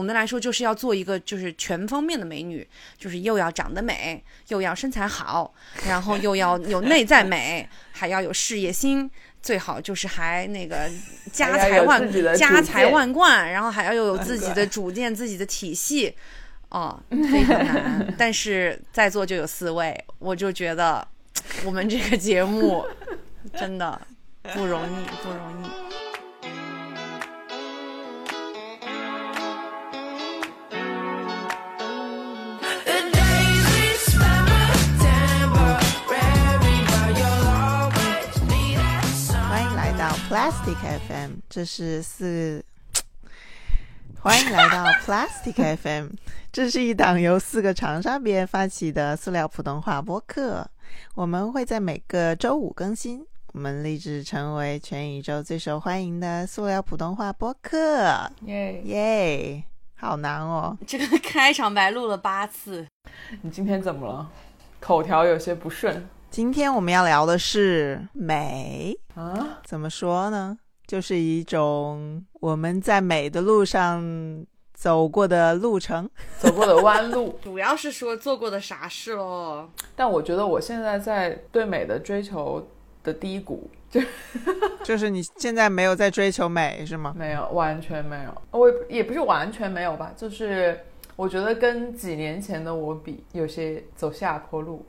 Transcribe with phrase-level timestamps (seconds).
[0.00, 2.66] 总的来说，就是要做一个就是全方面的美女，
[2.96, 5.52] 就是又要长得美，又要身材好，
[5.86, 9.10] 然后又要有内在美，还要有事业心，
[9.42, 10.88] 最好就是还那个
[11.30, 16.16] 家财万家财万贯，然后还要有自己的主见、自己的体系。
[16.70, 21.06] 哦，非常难，但是在座就有四位，我就觉得
[21.66, 22.86] 我们这个节目
[23.52, 24.00] 真的
[24.54, 25.79] 不容易，不容易。
[40.30, 40.76] Plastic
[41.08, 42.64] FM，这是四。
[44.20, 46.10] 欢迎来到 Plastic FM，
[46.52, 50.64] 这是一档由四个长沙别发起的塑料普通话播客。
[51.16, 53.26] 我们会在每个周五更新。
[53.54, 58.30] 我们立志成为全宇宙最受欢迎的塑料普通话播客。
[58.42, 58.80] 耶！
[58.84, 59.64] 耶，
[59.96, 60.78] 好难哦！
[60.86, 62.86] 这个开场白录了八次，
[63.42, 64.30] 你今天怎么了？
[64.78, 68.96] 口条有些不顺今天我们要聊的是美。
[69.16, 69.58] 啊？
[69.64, 70.56] 怎么说呢？
[70.86, 76.08] 就是一种我们在美的路上走过的路程。
[76.38, 77.36] 走过的弯路。
[77.42, 79.68] 主要是说做过的傻事喽。
[79.96, 82.64] 但我觉得我现在在对美的追求
[83.02, 84.00] 的低谷，就
[84.84, 87.12] 就是你现在没有在追求美是吗？
[87.18, 88.42] 没有，完全没有。
[88.52, 90.78] 我也也不是完全没有吧，就是
[91.20, 94.86] 我觉得跟几年前的我比，有些走下坡路。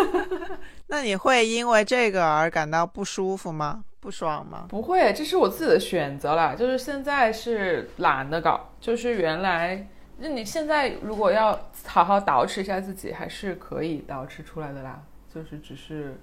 [0.88, 3.84] 那你会因为这个而感到不舒服吗？
[4.00, 4.64] 不爽吗？
[4.70, 6.54] 不会，这是我自己的选择啦。
[6.54, 9.86] 就是现在是懒得搞，就是原来，
[10.16, 15.02] 那你现在如果要好好捯饬一下自己，还是可以捯饬出来的啦。
[15.34, 16.18] 就是只是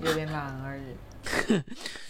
[0.00, 1.62] 有点懒而已。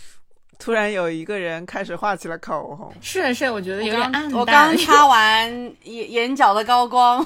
[0.60, 4.32] 突然有一个人开始画起了口红，是是，我觉得有点暗淡。
[4.32, 5.50] 我刚擦完
[5.84, 7.18] 眼眼角的高光，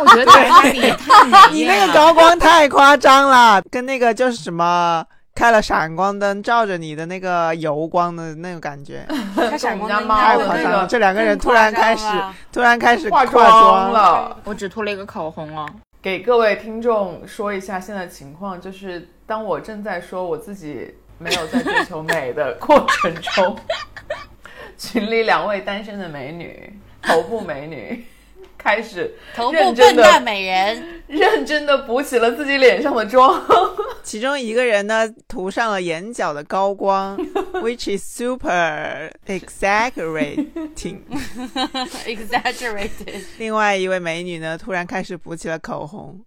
[0.00, 10.86] 我觉得大家比太你那个高光太夸张了，跟那个就是什么开了闪光灯照着你的那个油光的那种感觉，开闪光灯应太夸张了。
[10.88, 12.04] 这两个人突然开始
[12.52, 14.36] 突然开始化妆妆了。
[14.42, 15.64] 我只涂了一个口红哦。
[16.02, 23.58] 给各位听众说一下现在情况，就是当我正在说我自己没有在追求美的过程中，
[24.78, 26.72] 群里两位单身的美女，
[27.02, 28.02] 头部美女，
[28.56, 33.38] 开始头部认真的笨蛋美人，认真的补起了自己脸上的妆。
[34.02, 37.18] 其中一个人呢涂上了眼角的高光，
[37.60, 40.46] which is super exaggerating。
[42.06, 43.24] exaggerated。
[43.36, 46.18] 另外一位美女呢，突然开始补起了口红。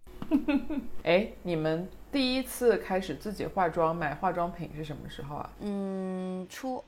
[1.01, 5.49] 哎，你们第一次开始自己化妆买化妆品是什么时候啊？
[5.61, 6.83] 嗯，初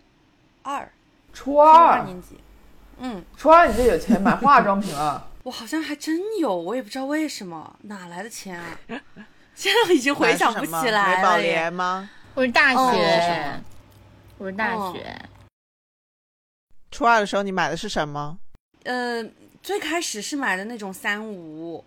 [0.61, 0.87] 二，
[1.33, 2.39] 初初二二，年级。
[2.99, 5.27] 嗯，初二你就有钱买化妆品了？
[5.41, 8.79] 我好像还真有，我也不知道为什么，哪来的钱啊？
[9.55, 11.53] 现在已经回想不起美来宝了耶。
[11.53, 12.07] 莲吗？
[12.35, 13.61] 我是大哦学，
[14.37, 15.17] 我是大哦学。
[16.91, 18.37] 初二的时候你买的是什么？
[18.83, 19.23] 呃，
[19.63, 21.83] 最开始是买的那种三无，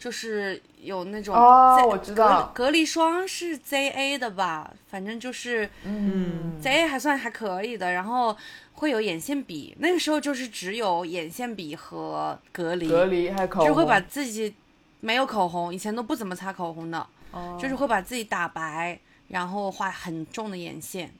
[0.00, 2.50] 就是有那种哦我知道。
[2.54, 8.34] 隔隔离霜是 ZA 的吧，反正就是嗯，ZA 还算还可以的，然后
[8.72, 14.54] 会有眼线笔，那个时候就是只有眼线笔和隔离，隔离还有口红，就会把自己
[15.00, 17.58] 没有口红，以前都不怎么擦口红的，哦。
[17.60, 21.12] 就是会把自己打白，然后画很重的眼线。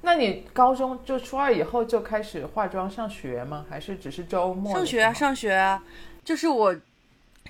[0.00, 3.64] 那你高中就初二以后就开始化妆上学吗？
[3.70, 5.80] 还是只是周末上学啊，上学啊，
[6.24, 6.74] 就是我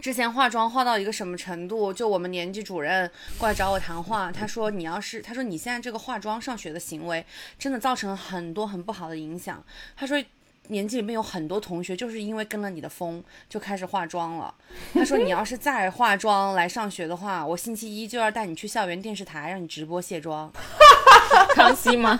[0.00, 7.24] 之前化妆化到一个什么程度，就我们年级主任过来找我谈话，他说你要是，他说你现在这个化妆上学的行为，
[7.58, 9.64] 真的造成了很多很不好的影响。
[9.96, 10.22] 他说。
[10.68, 14.54] 年级里面有很多同学就是因为跟了你的风就开始化妆了。
[14.94, 20.48] 他说你要是再化妆来上学的话，我星期一就要带你去校园电视台让你直播卸妆。
[20.52, 22.18] 哈 哈康熙吗？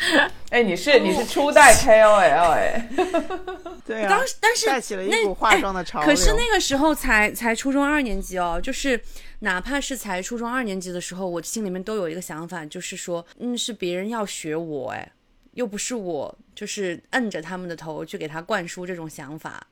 [0.50, 2.88] 哎，你是你是初代 KOL 哎，
[3.86, 6.08] 对啊当，时但是带起了一那股化妆的潮流。
[6.08, 9.00] 可是那个时候才才初中二年级哦，就是
[9.40, 15.12] 哪怕是才初中二年级的时候，我心里面都有一个想法，就是说，嗯，是别人要学我，哎，
[15.52, 19.64] 又不是我，就是摁着他们的头去给他灌输这种想法，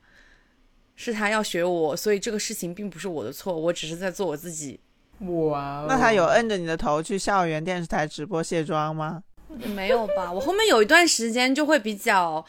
[0.95, 4.79] 是他要学我，所以这个事情并不是我的错，我只是在做我自己。
[5.19, 9.21] 哇哦，那他有摁着你的头去校园电视台直播卸妆吗？
[9.75, 10.31] 没有吧？
[10.31, 12.45] 我后面有一段时间就会比较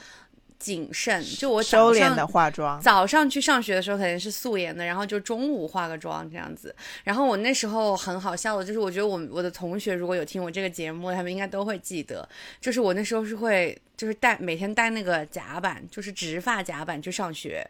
[0.58, 2.78] 谨慎，就我早上收敛的化妆。
[2.80, 6.74] 早上去上学的时候肯定是素颜的，然后就中午化个妆这样子。
[7.02, 12.28] 然后我那时候很好笑的，就是我觉得我我的同学如果有听我这个节目，他们应该都会记得，
[12.60, 17.66] 就是我那时候是会就是带每天带那个夹板，就是直发夹板去上学。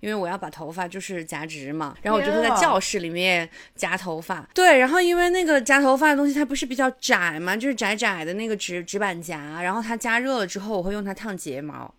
[0.00, 4.48] 因为我要把头发就是夹直嘛，然后我就会在教室里面夹头发。
[4.54, 11.92] 对，然后因为那个夹头发的东西它不是比较窄嘛，就是窄窄的那个直直板夹，然后它加热了之后，我会用它烫睫毛。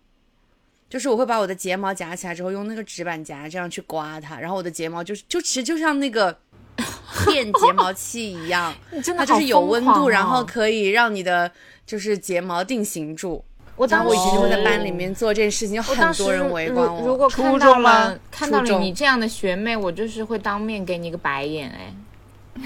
[0.88, 6.38] 就是我会把我的睫毛夹起来之后，用那个直板夹这样去刮它，然后我的睫毛就是就其实就像那个
[7.26, 8.72] 电睫毛器一样，
[9.02, 11.50] 真的好它就是有温度，然后可以让你的
[11.84, 13.44] 就是睫毛定型住。
[13.76, 17.28] 我当时我以前就会在班里面做这件事情，有很多人围观如如我。
[17.28, 21.94] 初果看到中吗了看到了你这样的学妹，我就是会当面给你个白眼哎。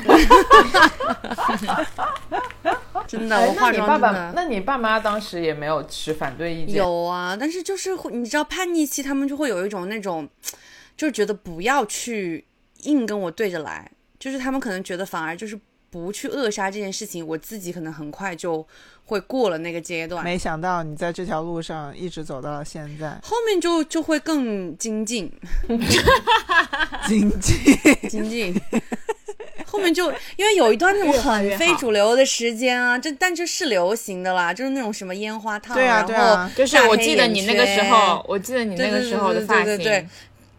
[3.08, 6.76] 真的，哎我化那你爸爸，那你爸妈当时也没有持反对意见？
[6.76, 10.28] 有啊，但是就是会，你知道叛逆期，他们就会有一种那种，
[10.96, 12.44] 就是觉得不要去
[12.84, 13.90] 硬跟我对着来，
[14.20, 15.58] 就是他们可能觉得反而就是
[15.90, 18.64] 不去扼杀这件事情，我自己可能很快就
[19.06, 25.30] 会过了那个阶段，没想到你在这条路上一直走到了现在，后面就就会更精进，
[27.08, 27.56] 精进。
[28.08, 28.60] 精进。
[29.66, 36.50] 后面就因为有一段那种很非主流的时间啊，这但这是流行的啦，就是那种什么烟花烫，对啊对啊。
[36.56, 40.06] 就是我记得你那个时候，我记得你那个时候的对发对对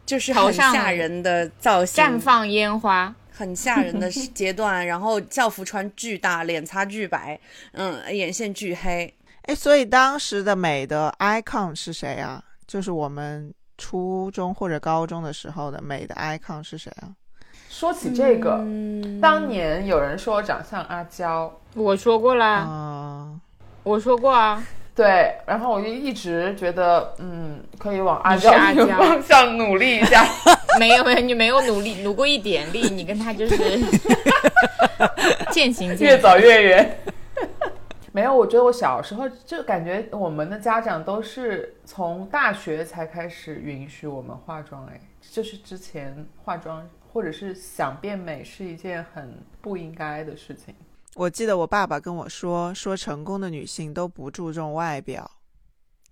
[0.06, 7.40] 就是很吓人的造型，绽放烟花，很吓人的阶段，然后校服穿巨大，脸擦巨白，
[7.72, 9.12] 嗯，眼线巨黑。
[9.44, 12.44] 哎，所以当时的美的 icon 是谁啊？
[12.68, 17.10] 就是我们初中或者高中的时候的美的 icon 是谁啊？
[17.68, 23.42] 说起这个，嗯当年有人说我长相阿娇，我说过啦，啊、
[23.82, 24.64] 我说过啊，
[25.02, 30.24] 对，然后我就一直觉得，嗯，可以往阿娇这个方向努力一下。
[30.78, 33.80] 没有没有，你没有努力努过一点力，你跟他就是
[35.50, 36.16] 渐行渐远。
[36.16, 36.98] 越走越远。
[38.14, 45.02] 没有，我觉得我小时候就感觉我们的家长都是从大学才开始允许我们化妆，哎，
[45.32, 50.76] 就是之前化妆或者是想变美是一件很不应该的事情。
[51.16, 55.30] 我记得我爸爸跟我说，说成功的女性都不注重外表。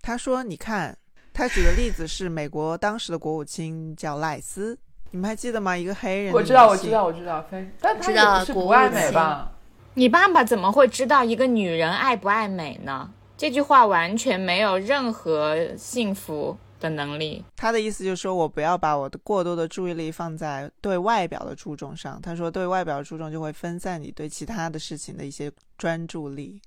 [0.02, 0.96] 他说：“你看，
[1.32, 4.78] 他举的例子是美国当时的国务卿叫赖斯，
[5.10, 5.76] 你们还记得吗？
[5.76, 9.52] 一个黑人我知道，我知道，我知道，非，但他是不爱美吧？
[9.94, 13.10] 你爸爸怎么会知道一个女人爱不爱美呢？
[13.36, 17.44] 这句话完全没有任何幸福的能力。
[17.54, 22.20] 他的意思就是说我不要把我的过多的注意力放在对外表的注重上。
[22.20, 26.60] 他说，对外表的注重就会分散你对其他的事情的一些专注力。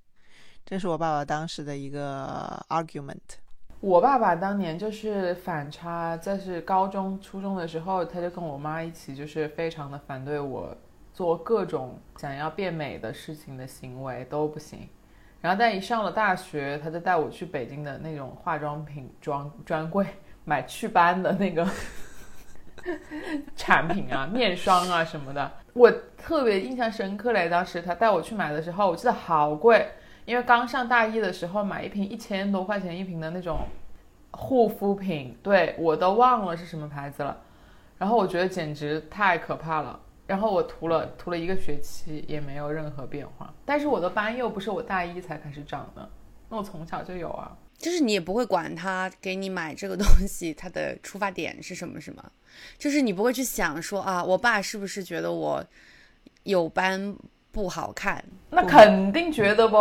[0.66, 3.18] 这是我爸爸当时的一个 argument。
[3.82, 10.74] 我爸爸当年就是反差，在是高中、初中的时候，他就跟我妈一起，就是非常的反对我
[11.14, 14.88] 做各种想要变美的事情的行为都不行。
[15.44, 20.06] 然后，但一上了大学，他就带我去北京的那种化妆品专专柜
[20.46, 21.68] 买祛斑的那个
[23.54, 25.52] 产品啊，面霜啊什么的。
[25.74, 29.86] 我特别印象深刻嘞，当时他带我去买的时候，我记得好贵，
[30.24, 33.68] 因为刚上大一的时候买一瓶一千多块钱一瓶的那种
[34.32, 37.36] 护肤品，对我都忘了是什么牌子了。
[37.98, 40.00] 然后我觉得简直太可怕了。
[40.26, 46.10] 然后我涂了涂了一个学期也没有任何变化，但是我的斑又不是我大一才开始长的，
[46.50, 47.58] 那我从小就有啊。
[47.78, 52.24] 就是你也不会管他给你买这个东西，他的出发点是什么，什么？
[52.78, 55.62] 就是你不会去想说啊，我爸是不是觉得我
[56.44, 57.14] 有斑
[57.52, 58.24] 不好看？
[58.52, 59.78] 那肯定觉得不。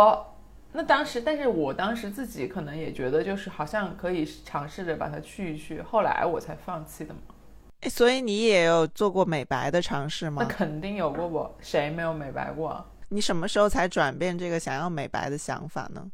[0.73, 7.19] 那当时，但是我当时自己可能也觉得，就是好像可以尝试着把它去一去，后来我才放弃的嘛。
[7.83, 10.47] 诶所以你也有做过美白的尝试吗那？
[10.47, 11.49] 肯定有过不？
[11.59, 12.85] 谁没有美白过啊？
[13.09, 16.09] 你什么时候才转变这个想要美白的想法呢？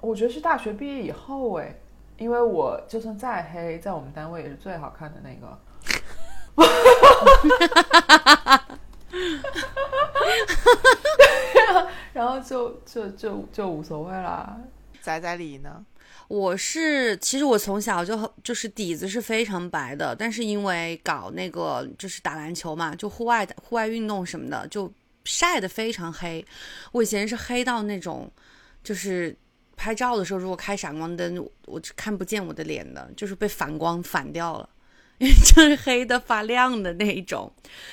[0.00, 1.74] 我觉得是大学毕业以后哎，
[2.18, 5.58] 因为我就算再黑，在我们单位也是最好看的那个。
[12.12, 14.56] 然后就就就就无所谓啦。
[15.00, 15.84] 仔仔里呢？
[16.28, 24.92] 我是其实我从小就很就是底子是非常白的，但是因为搞那个就是打篮球嘛，就户外户外运动什么的，就
[25.24, 26.44] 晒得非常黑。
[26.92, 28.30] 我以前是黑到那种，
[28.82, 29.36] 就是
[29.76, 34.68] 拍照的时候如果开闪光灯，我我看不见我的脸的，就是被反光反掉了。
[35.18, 37.50] 就是黑的发亮的那一种，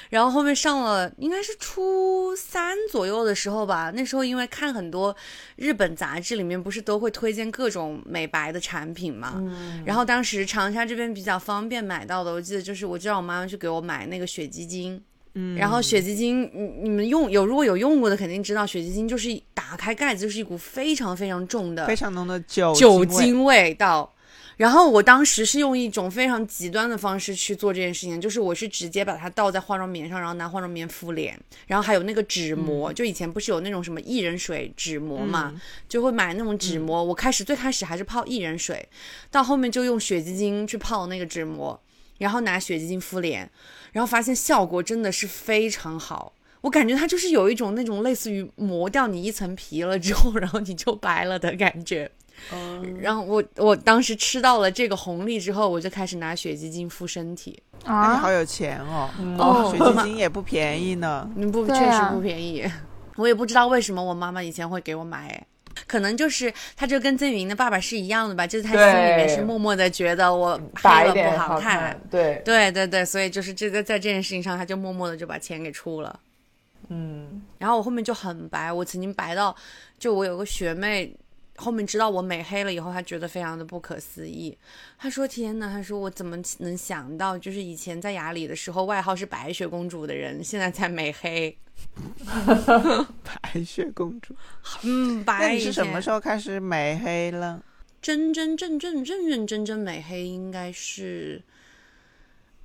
[0.10, 5.16] 然后后面上了应该是初三左右的时候吧，那时候因为看很多
[5.56, 9.42] 日本杂志里面不是都会推荐各种美白的产品嘛，
[9.86, 15.02] 然后当时长沙这边比较方便买到的，我记得就是我就让我妈妈去给我买那个雪肌精，
[15.36, 24.12] 嗯，然后雪肌精，你你们用有如果有用过的肯定知道，雪肌精就是打开盖子就是一股非常非常重的非常浓的酒酒精味道。
[24.62, 37.04] 然后我当时是用一种非常极端的方式去做这件事情，就是我是直接把它倒在化妆棉上，然后拿化妆棉敷脸，然后还有那个纸膜，就以前不是有那种什么薏仁水纸膜嘛，就会买那种纸膜。
[37.04, 38.88] 我开始最开始还是泡薏仁水，
[39.32, 41.82] 到后面就用雪肌精去泡那个纸膜，
[42.20, 43.50] 然后拿雪肌精敷脸，
[43.94, 46.34] 然后发现效果真的是非常好。
[46.62, 52.12] 我感觉它就是有一种那种类似于磨掉你一层皮了之后， 然后你就白了的感觉。
[53.00, 57.62] 然后我我当时吃到了这个红利之后，我就开始拿雪肌精敷身体。
[57.84, 61.30] 啊你好有钱哦，哦雪肌精也不便宜呢。
[61.36, 62.64] 嗯，不，确实不便宜。
[63.16, 65.48] 我也不知道为什么我妈妈以前会给我买，哎
[65.88, 72.00] 可能就是她就跟曾雨莹的爸爸是一样的吧，就是她心里面是默默的觉得我白了不点好看。
[72.10, 76.20] 对，对对对，所以就是这个在这件事情上，他就默默的就把钱给出了。
[76.90, 79.56] 嗯，然后我后面就很白，我曾经白到，
[79.98, 81.14] 就我有个学妹，
[81.62, 84.58] 后面知道我美黑了以后，他觉得非常的不可思议。
[84.98, 91.56] 他说：“天呐，他说我怎么能想到，就是以前在雅里的时候，外号是白雪公主的人，现在才美黑。
[93.24, 94.36] 白雪公主，
[94.84, 97.64] 嗯，白以你是什么时候开始美黑了？
[98.02, 101.42] 真真正正认认真真美黑，应该是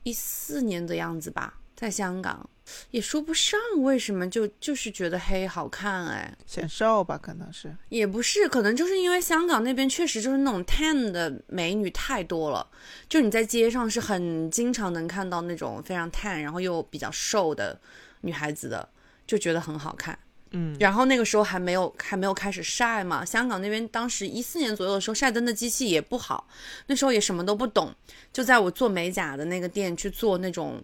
[0.03, 2.49] 一四年的样子吧，在香港。”
[2.91, 7.75] 也说不上为什么就就是觉得黑好看哎，显瘦吧，可能是。
[7.89, 12.67] 也不是，可能就是因为香港那边确实就是那种 tan 的美女太多了，
[13.09, 17.79] 就你在街上是很经常能看到那种非常 tan，然后又比较瘦的
[18.21, 18.89] 女孩子的，
[19.27, 20.19] 就觉得很好看。
[20.53, 26.49] 嗯，然后那个时候还没有还没有开始晒嘛，香港那边当时一四年左右的时候，晒灯的机器也不好，
[26.87, 27.93] 那时候也什么都不懂，
[28.33, 30.81] 就在我做美甲的那个店去做那种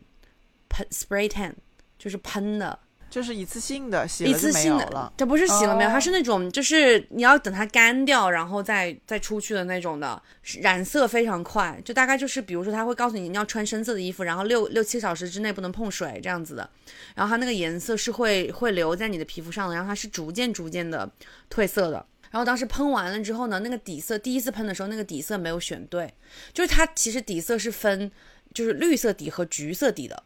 [0.69, 1.53] 喷 spray tan，
[2.03, 2.77] 就是喷的，
[3.09, 10.21] 就是一次性的，洗一次性的了。，这不是洗了没有，哦它是那种就是你要等它干掉，然后再再出去的那种的，
[10.61, 16.69] 染色非常快，就大概就是比如说它会告诉你你要穿深色的衣服，然后六六七小时之内不能碰水这样子的，
[17.15, 21.09] 然后它那个颜色是会会留在你的皮肤上的，然后它是逐渐逐渐的
[21.49, 22.05] 褪色的。
[22.33, 26.13] 然后当时喷完了之后呢，那个底色第一次喷的时候，那个底色没有选对，
[26.55, 28.11] 就是它其实底色是分
[28.55, 30.23] 就是绿色底和橘色底的，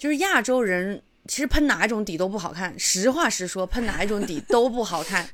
[0.00, 5.28] 就是亚洲人其实喷哪一种底都不好看，实话实说，喷哪一种底都不好看。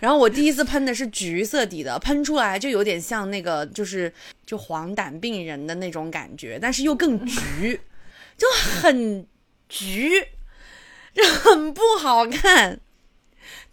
[0.00, 4.12] 然后我第一次喷的是橘色底的，喷出来就有点像那个就是
[4.44, 7.80] 就黄疸病人的那种感觉，但是又更橘，
[8.36, 9.24] 就很
[9.68, 10.10] 橘，
[11.14, 12.80] 就很不好看。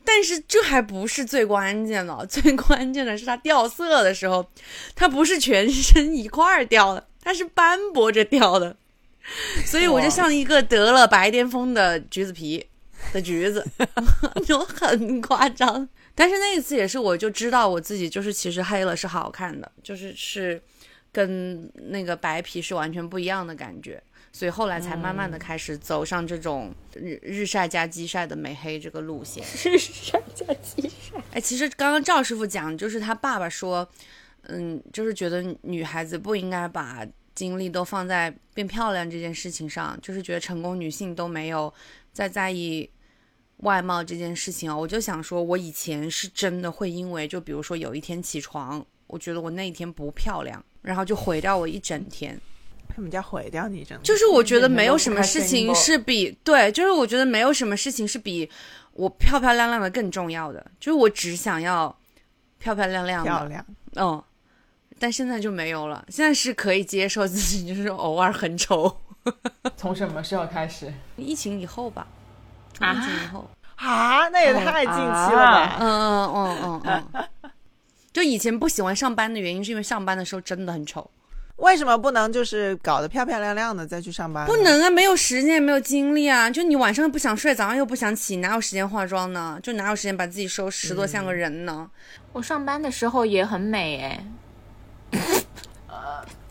[0.08, 4.48] 但是这还不是最关键的，最关键的是它掉色的时候，
[4.94, 8.78] 它不是全身一块儿掉的，它是斑驳着掉的，
[9.66, 12.66] 所以我就像一个得了白癜风的橘子皮
[13.14, 13.66] 的橘子，
[14.46, 15.88] 就很夸张。
[16.14, 20.62] 但是那一次也是，我就知道我自己就是其实黑了是好看的，就是是
[21.12, 24.02] 跟那个白皮是完全不一样的感觉。
[24.32, 29.42] 所以后来才慢慢的开始走上这种日日晒加激晒的美黑这个路线。
[29.64, 31.18] 日晒加鸡晒。
[31.32, 33.88] 哎，其实刚刚赵师傅讲，就是他爸爸说，
[34.48, 41.72] 嗯，就是觉得女孩子不应该把精力都放在变漂亮这件事情上，就是觉得成功女性都没有
[42.12, 42.90] 再在意
[43.58, 44.76] 外貌这件事情啊。
[44.76, 52.40] 我就想说，我以前是真的会因为，就比如说有一天起床，我觉得我那一天不漂亮，然后就毁掉我一整天。
[52.94, 54.00] 什么叫毁掉你整？
[54.04, 58.50] 就是我觉得没有什么事情是比对，就是我觉得没有什么事情是比
[58.94, 60.66] 我漂漂亮亮的更重要的。
[60.80, 61.94] 就是我只想要
[62.58, 63.66] 漂漂亮亮的，漂亮。
[63.96, 64.24] 嗯，
[65.00, 66.06] 但现在就没有了。
[66.10, 69.02] 现在是可以接受自己就是偶尔很丑。
[69.76, 70.94] 从什么时候开始？
[71.18, 72.06] 疫情以后吧，
[72.80, 75.78] 啊疫情以后，啊，那也太近期了吧？
[75.80, 77.52] 嗯嗯嗯嗯嗯，
[78.14, 81.10] 就以前不喜欢上班的原因是因为上班的时候真的很丑。
[81.58, 84.46] 为什么不能就是搞得漂漂亮亮的再去上班？
[84.46, 86.50] 不，能啊，没有时间，也没有精力啊。
[86.50, 89.58] 就你晚上不想睡，早上又不想起，哪有时间化妆呢？
[89.64, 91.90] 就哪有时间把自己收拾多像个人呢？
[92.34, 94.26] 我上班的时候也很美哎。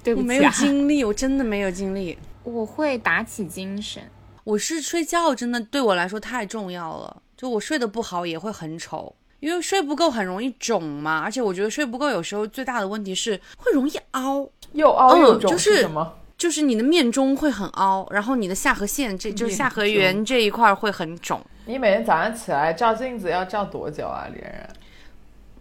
[0.05, 2.17] 对不起、我没有啊，精力，我真的没有精力。
[2.45, 4.03] 我会打起精神。
[4.45, 11.21] 我是睡觉真的对我来说太重要了，就我睡得不好也会很丑，因为睡不够很容易肿嘛。
[11.21, 16.19] 而且我觉得睡不够有时候最大的问题是会容易凹，又凹又肿嗯就是什么？
[16.37, 21.41] 就是你的面中会很凹，然后你的下颌线这就是下颌缘这一块会很肿。
[21.65, 24.69] 你每天早上起来照镜子要照多久啊，猎人？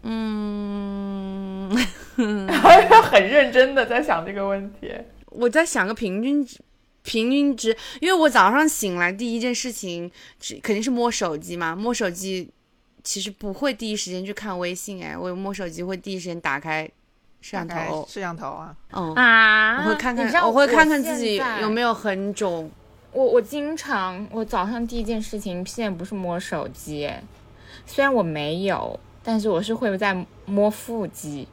[0.02, 1.70] 嗯，
[3.04, 4.92] 很认真的在想这个问题。
[5.26, 6.60] 我在想个平均值
[7.02, 12.50] 平均值，因为我早上醒来第一件事情只肯定是摸手机嘛，摸手机
[13.04, 16.90] 其实不会第一时间去看微信，哎，我摸手机会第一时间打开
[17.42, 22.72] 摄像头，摄像头啊，嗯，啊，我会看看我会看看自己有没有很肿。
[23.12, 27.22] 我我经常，我早上第一件事情现在不是摸手机，哎
[27.86, 31.48] 虽然我没有，但是我是会在摸腹肌，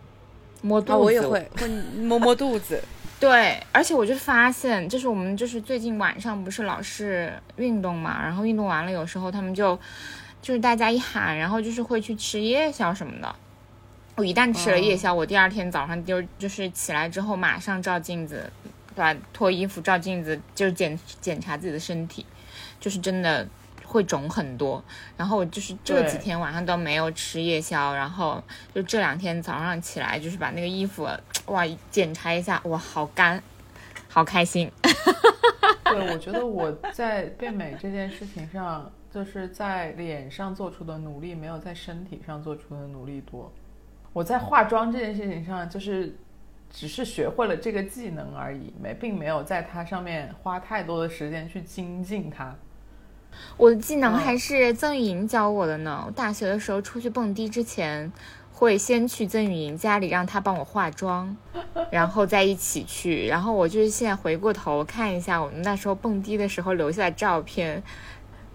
[0.62, 0.92] 摸肚子。
[0.92, 2.82] 啊，我也会会摸摸肚子。
[3.18, 9.78] 对，而且我就发现，就是我们就是最近晚上不是老是运动嘛，然后运动完了，有时候他们就
[10.40, 13.34] 就是大家一喊，然后就是会去吃夜宵什么的。
[14.16, 18.50] 我一旦吃了夜宵，我第二天早上就就是起来之后马上照镜子，
[18.94, 19.14] 对吧？
[19.34, 22.24] 脱衣服照镜子，就是检检查自己的身体，
[22.80, 23.46] 就是真的
[23.90, 24.82] 会肿很多。
[25.16, 28.42] 然后我就是这几天晚上都没有吃夜宵，然后
[28.72, 31.08] 就这两天早上起来就是把那个衣服
[31.46, 33.42] 哇检查一下，哇好干，
[34.08, 34.70] 好开心。
[35.84, 43.52] 对，我觉得我在变美这件事情上，就是在脸上做出的努力，没有在身体上做出的努力多。
[44.12, 46.16] 我在化妆这件事情上，就是
[46.70, 52.54] 只是学会了这个技能而已，没并没有在它上面花太多的时间去精进它。
[53.56, 56.04] 我的技能还是曾雨莹教我的呢。
[56.06, 58.10] 我大学的时候出去蹦迪之前，
[58.52, 61.36] 会先去曾雨莹家里让她帮我化妆，
[61.90, 63.26] 然后再一起去。
[63.26, 67.82] 然后我就是现在回过头看一下我们那时候蹦迪的时候留下的照片，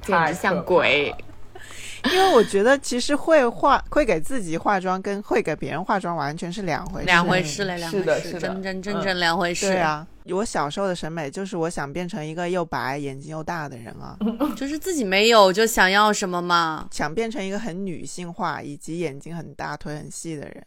[0.01, 1.13] 简直像鬼。
[2.13, 7.05] 因为我觉得其实会化会给自己化妆跟会给别人化妆完全是两回事。
[7.07, 9.69] 两回事嘞，两回事，是的是真真正嗯正两回事。
[9.69, 14.17] 对，啊，我小时候的审美就是我想变成一个又白眼睛又大的人啊，
[14.57, 16.87] 就是自己没有就想要什么嘛。
[16.91, 20.65] 想变成一个很女性化以及眼睛很大、腿很细的人。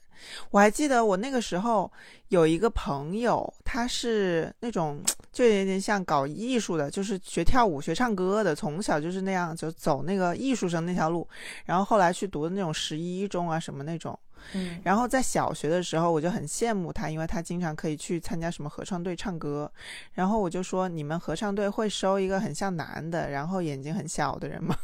[0.50, 1.90] 我还记得我那个时候
[2.28, 5.00] 有一个朋友，他是那种
[5.32, 11.26] 就有点像搞艺术的，就是学跳舞、学唱歌的，从小就是那样，就走那个艺术生那条路。
[11.64, 14.18] 然后后来去读的那种十一中啊什么那种。
[14.54, 19.70] 嗯，然后在小学的时候，我就很羡慕他，因为他经常可以去参加什么合唱队唱歌。
[20.14, 24.76] 然后我就说：“你们合唱队会收一个很像男的，然后眼睛很小的人吗？”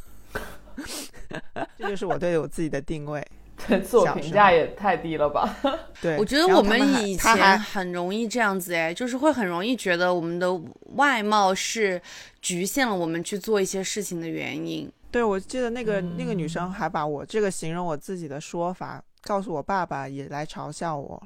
[1.78, 3.26] 这就是我对我自己的定位。
[3.68, 5.56] 对自我评价也太低了吧？
[6.02, 10.60] 对，我觉得我们以前很容易这样子哎，就是会很容易觉得我们的
[10.96, 12.02] 外貌是
[12.42, 14.90] 局限了我们去做一些事情的原因。
[15.12, 21.22] 对我记得那个、那个女嗯生还把我这个形容我自己的说法告诉我爸爸，也来嘲笑我。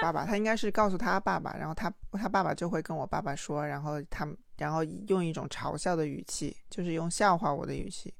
[0.00, 8.12] 爸爸，他应该是告诉他爸爸，然后他他爸爸就会跟我爸爸说，然后他们然后用一种嘲笑的语气，就是用笑话我的语气，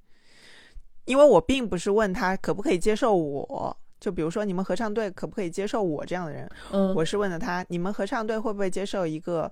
[1.07, 9.51] 因为我并不是问他可不可以接受我，就比如说你们合唱队可不可以接受我这样的人，嗯，我是问的他，你们合唱队会不会接受一个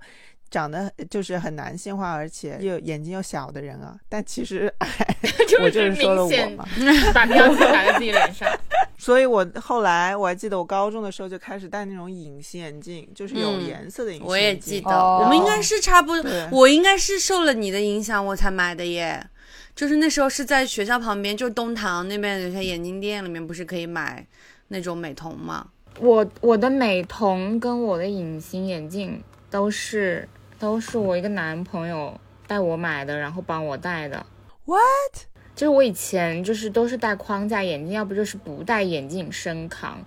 [0.51, 3.97] 长得就是很男性化，而且又眼睛又小的人啊？
[4.07, 4.87] 但其实，哎，
[5.63, 6.65] 我就是说了我明显嘛。
[7.13, 8.47] 把标签打在自己脸上。
[8.99, 14.55] 所以我后来我还记得，我高中的时候就开始戴那种隐形眼镜，就是有嗯颜色的隐形眼镜我也。
[14.57, 19.25] 记得，哦我们应该是差不多，我应该是受了你的影响我才买的耶。
[19.73, 24.23] 就是那时候是在学校旁边，就东塘那边有些眼镜店里面，不是可以买
[24.67, 25.65] 那种美瞳吗？
[25.99, 30.27] 我我的美瞳跟我的隐形眼镜都是
[30.61, 34.23] 都是我一个男朋友带我买的，然后帮我戴的。
[34.65, 35.25] What？
[35.55, 39.97] 就是我以前就是都是戴框架眼镜，要不就是不戴眼镜深扛。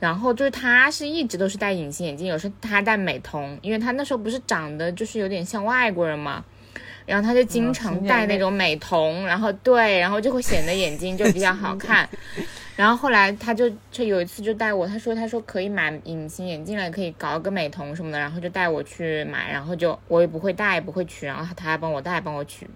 [0.00, 6.44] 然后就是他是一直都是戴隐形眼镜，有时候他戴美瞳，因为他那时候不是长得就是有点像外国人嘛。
[7.06, 12.08] 然后他就经常戴那种美瞳，然后对，然后就会显得眼睛就比较好看。
[12.76, 22.66] 然后后来他就就有一次就带我，他说他说可以买隐形眼镜了，可以搞个美瞳什么的，然后就带我去买，然后就我也不会戴，也不会取，然后他他还帮我戴，帮我取。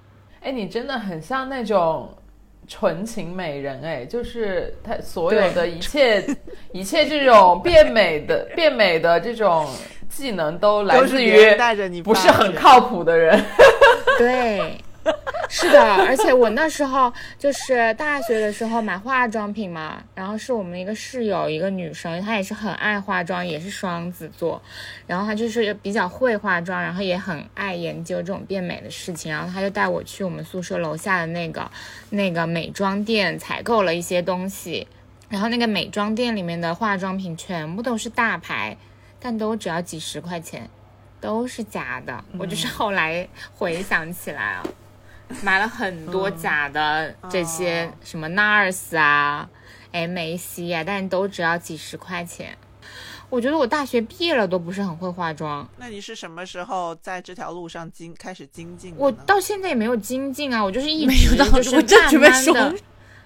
[0.41, 2.15] 哎，你真的很像那种
[2.69, 6.23] 纯情美人哎，就是他所有的一切
[6.73, 9.67] 一切这种变美的变美的这种
[10.11, 13.43] 技能都来自于带着你不是很靠谱的人。
[14.18, 14.81] 对，
[15.48, 24.61] 是的，而且我那时候就是大学的时候买化妆品嘛，然后是我们一个室友，一个女生，她也是很爱化妆，也是双子座，
[25.07, 31.70] 然后她就是比较会化妆，然后也很爱研究这种变美的事情，然后她就带我去我们宿舍楼下的那个
[32.11, 34.87] 那个美妆店采购了一些东西，
[35.29, 38.77] 然后那个美妆店里面的化妆品全部都是大牌，
[39.20, 40.70] 但都只要几十块钱。
[41.25, 44.63] 都是假的，我就是后来回想起来啊，
[45.43, 49.49] 买了很多假的这些什么 NARS 啊、
[49.91, 52.59] MAC 啊，但都只要几十块钱。
[53.31, 58.95] 我觉得我大学毕业了都不是很会化妆，那你是什么时候在这条路上精开始精进？
[58.99, 62.55] 我到现在也没有精进啊，我就是一没有到直就是慢慢的说。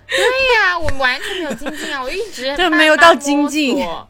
[0.07, 0.17] 对
[0.55, 4.09] 呀、我完全没有精进啊，我一直 对慢没有到精进索，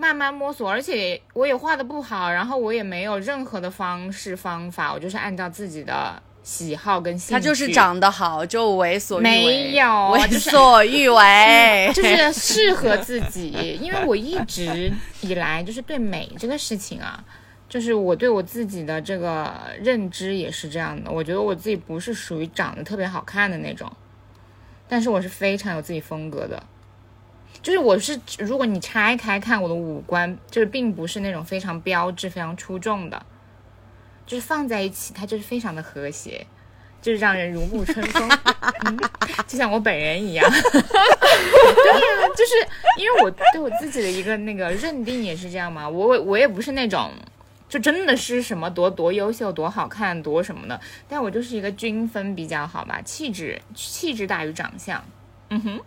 [0.00, 14.88] 慢慢摸索，而且我也画的不好，然后我也没有任何的方式方法，我就是按照自己的喜好跟兴趣，他就是长得好，就为所欲为，没有为所欲为，就是适合自己， 因为我一直
[15.20, 17.22] 以来就是对美这个事情啊，
[17.68, 21.10] 就是我对我自己的这个认知也是这样的。
[21.10, 23.90] 我觉得我自己不是属于长得特别好看的那种，
[24.88, 26.62] 但是我是非常有自己风格的。
[27.68, 33.26] 就是我是，如果你拆开看我的五官，就是并不是那种非常标志、非常出众的，
[34.24, 36.46] 就是放在一起，它就是非常的和谐，
[37.02, 38.26] 就是让人如沐春风，
[38.88, 38.98] 嗯，
[39.46, 40.48] 就像我本人一样。
[40.50, 47.12] 对呀、就是因为我对我自己的一个那个认定也是这样嘛，我我也不是那种
[47.68, 55.04] 就真的是什么多多优秀、多好看、多什么的，但我就是一个均分比较好吧，气质气质大于长相。
[55.50, 55.80] 嗯哼，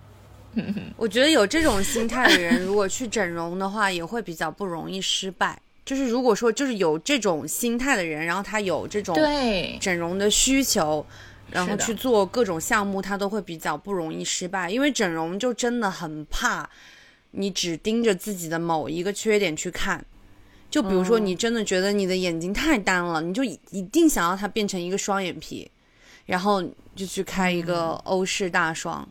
[0.97, 5.59] 我觉得有这种心态的人，如果去整容的话，也会比较不容易失败。
[5.83, 11.05] 就是如果说就是有这种心态的人，然后他有这种对，整容的需求，
[11.49, 14.69] 然后去做各种项目，他都会比较不容易失败。
[14.69, 16.69] 因为整容就真的很怕
[17.31, 20.05] 你只盯着自己的某一个缺点去看。
[20.69, 25.69] 就比如说，你真的觉得你的眼睛太单了，你就一一定想要它变成一个双眼皮，
[26.27, 26.63] 然后
[26.95, 29.05] 就去开一个欧式大双，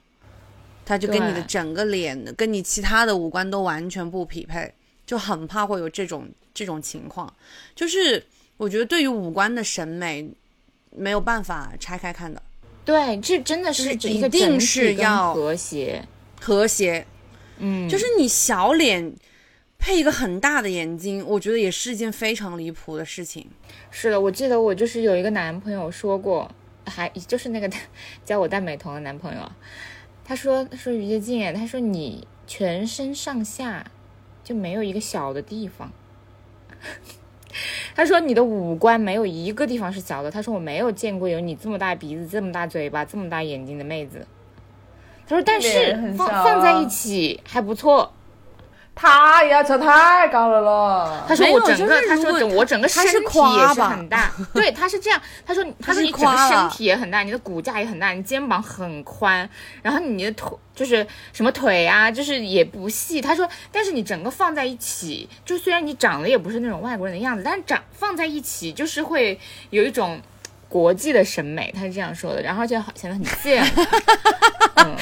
[0.91, 4.75] 它就跟你的整个脸跟你其他的五官都完全不匹配，
[5.07, 7.33] 就很怕会有这种这种情况。
[7.77, 8.21] 就是
[8.57, 10.29] 我觉得对于五官的审美
[10.91, 12.43] 没有办法拆开看的，
[12.85, 16.05] 对，这真的是是一个定是要和谐。
[16.41, 17.07] 和谐。
[17.59, 19.15] 嗯，就是你小脸
[19.79, 23.47] 配一个很大的眼睛，我觉得也是一件非常离谱的事情。
[23.93, 26.51] 是的，我记得我就是有一个男朋友说过，
[26.85, 27.71] 还就是那个
[28.27, 29.53] 叫我戴美瞳的男朋友，
[30.31, 33.85] 他说他说于洁静，他说你全身上下
[34.45, 35.91] 就没有一个小的地方。
[37.97, 40.31] 他说你的五官没有一个地方是小的。
[40.31, 44.25] 他说我没有见过有你这么大鼻子、这么大嘴巴、这么大眼睛的妹子。
[45.27, 48.13] 他说但是放小放在啊一起还不错。
[49.01, 51.25] 他要求太高了咯。
[51.27, 59.49] 他说我整个，他说整我整个身体也是很大， 对，他是这样，他说他说是你整个身体也很大，你的骨架也很大，你肩膀很宽，
[59.81, 63.23] 然后你的腿就是什么腿啊，就是也不细。
[63.23, 70.21] 他说，但是你整个放在一起，就虽然你长得也不是那种外国人的样子，但是长放在一起就是会有一种。
[70.71, 73.63] 国际的审美，他是这样说的，然后就好显得很贱。
[74.83, 74.97] 嗯，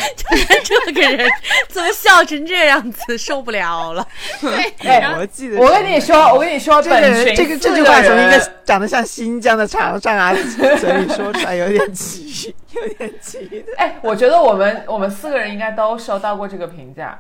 [0.65, 1.31] 这个人
[1.69, 4.05] 怎么笑成这样子，受不了了。
[4.41, 4.51] 对，
[4.89, 5.21] 哎然后
[5.59, 13.65] 我跟你说，我跟你说，这个人这个这句话从一人个长得像新疆的长沙啊嘴里说出来，有点奇，有点奇的。
[13.79, 17.17] 哎，我觉得我们我们四个人应该都收到过这个评价，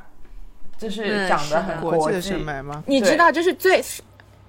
[0.76, 2.40] 就是嗯长得很国际的审。
[2.40, 2.82] 美吗？
[2.86, 3.80] 你知道，就是最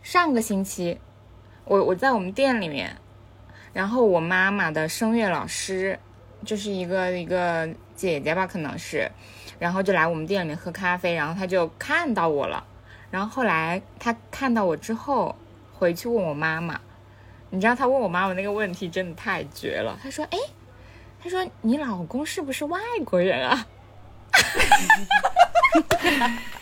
[0.02, 0.98] 上个星期，
[1.66, 2.96] 我我在我们店里面，
[3.74, 5.98] 然后我妈妈的声乐老师，
[6.46, 9.10] 就是一个一个姐姐吧，可能是，
[9.60, 12.64] 然后就来我们店里面喝咖啡，然后她就看到我了，
[13.12, 15.36] 然后后来她看到我之后，
[15.74, 16.80] 回去问我妈妈，
[17.50, 20.38] 你知道她问我妈妈那个问题真的太绝了，她说：“哎，
[21.24, 23.66] 她说你老公是不是外国人啊？”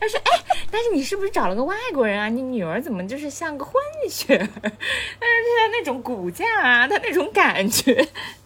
[0.00, 2.28] 他说：“哎，但是你是不是找了个外国人啊？
[2.28, 3.74] 你女儿怎么就是像个混
[4.08, 4.36] 血？
[4.38, 7.94] 但是她那种骨架啊，他那种感觉，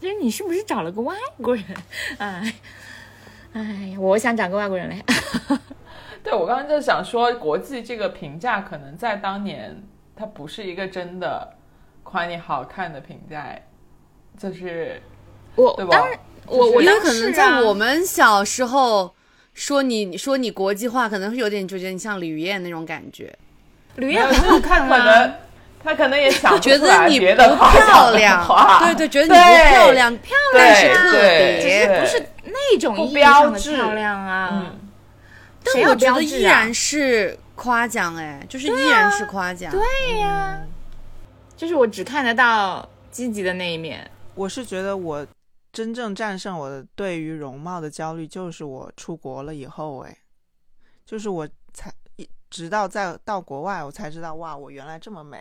[0.00, 1.64] 就是你是不是找了个外国人？
[2.18, 2.54] 哎，
[3.52, 5.02] 哎，我想找个外国人嘞。
[6.24, 9.82] 对我刚刚就想说，国际这个评价可能在当年
[10.14, 11.56] 它不是一个真的
[12.02, 13.68] 夸你好看的评价，哎
[14.38, 15.02] 就是
[15.56, 19.14] 我对吧当然，我我因为当时可能在啊我们小时候
[19.54, 23.32] 说你说你国际化，可能是有点就觉得你像李雨燕那种感觉，
[23.96, 25.34] 吕没有燕很好看他可啊，能
[25.84, 28.46] 他可能也想不觉得你不漂亮，
[28.80, 31.82] 对对，觉得你不漂亮，漂亮是特别。
[31.82, 34.48] 是不是那种不意义上的标志漂亮啊。
[34.52, 34.78] 嗯，
[35.64, 39.70] 但我觉得依然是夸奖，哎，就是依然是夸奖。
[39.72, 40.58] 对呀、
[41.56, 44.08] 就是我只看得到积极的那一面。
[44.34, 45.26] 我是觉得我
[45.72, 50.14] 真正战胜我的对于容貌的焦虑，就是我出国了以后，哎，
[51.06, 55.38] 就是我才一直到在到国外，我才知道哇，我原来这么美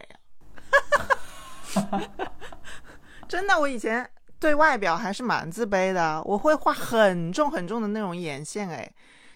[1.75, 2.01] 啊！
[3.27, 8.89] 真的，我以前对外表还是蛮自卑的，我会画很重很重的那种眼线，哎，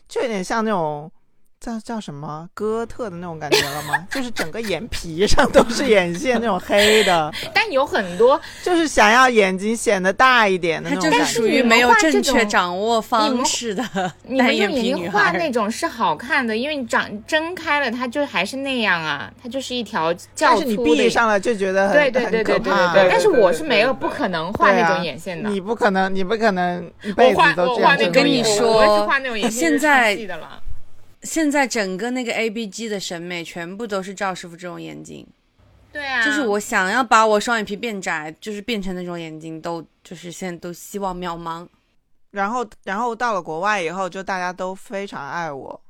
[0.08, 1.12] 就有点像那种
[1.59, 4.07] 叫叫什么哥特的那种感觉了吗？
[4.11, 11.19] 就是整个眼皮上都是眼线那种黑的， 但有很多就是想要眼睛显得大一点的那种感觉。
[11.19, 13.83] 就是属于没有正确掌握方式的
[14.23, 15.51] 你们单眼画那孩。
[15.51, 20.75] 种是好看的，因为你长睁开了，它就还是那样啊，它就是一条较但是你。
[20.77, 25.49] 闭上了就觉得很对对对对对对对但是我是对没有对不可能画那种眼线的。
[25.49, 30.61] 你不可能，你不可能一我辈子画都这样我画那种跟你说我是画那种眼线是现在唱戏的了。
[31.25, 35.27] 现在整个那个 A B G 的审美全部都是赵师傅这种眼睛，
[35.91, 41.67] 对啊，就是我想要把我双眼皮变窄，就是变成那种眼睛，都就是现在都希望渺茫。
[42.31, 45.81] 然后，然后到了国外以后，就大家都非常爱我，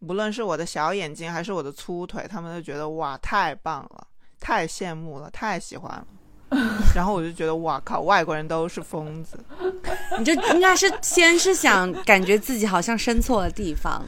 [0.00, 4.06] 无论是我的小眼睛还是我的粗腿，他们都觉得哇太棒了，
[4.40, 6.06] 太羡慕了，太喜欢了。
[6.96, 9.38] 然后我就觉得哇靠，外国人都是疯子。
[10.18, 14.04] 你就应该是先是想感觉自己好像生错了地方，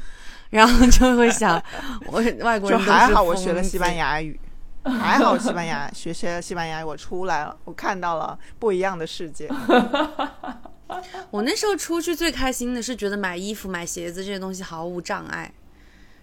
[0.52, 1.60] 然后就会想，
[2.06, 4.38] 我外国就人还好我学了西班牙语，
[4.84, 9.48] 还好西班牙学学了西班牙语，我出来了，我看到了不一样的世界。
[11.30, 15.50] 我那时候出去最开心的是觉得买衣服、买鞋子这些东西毫无障碍，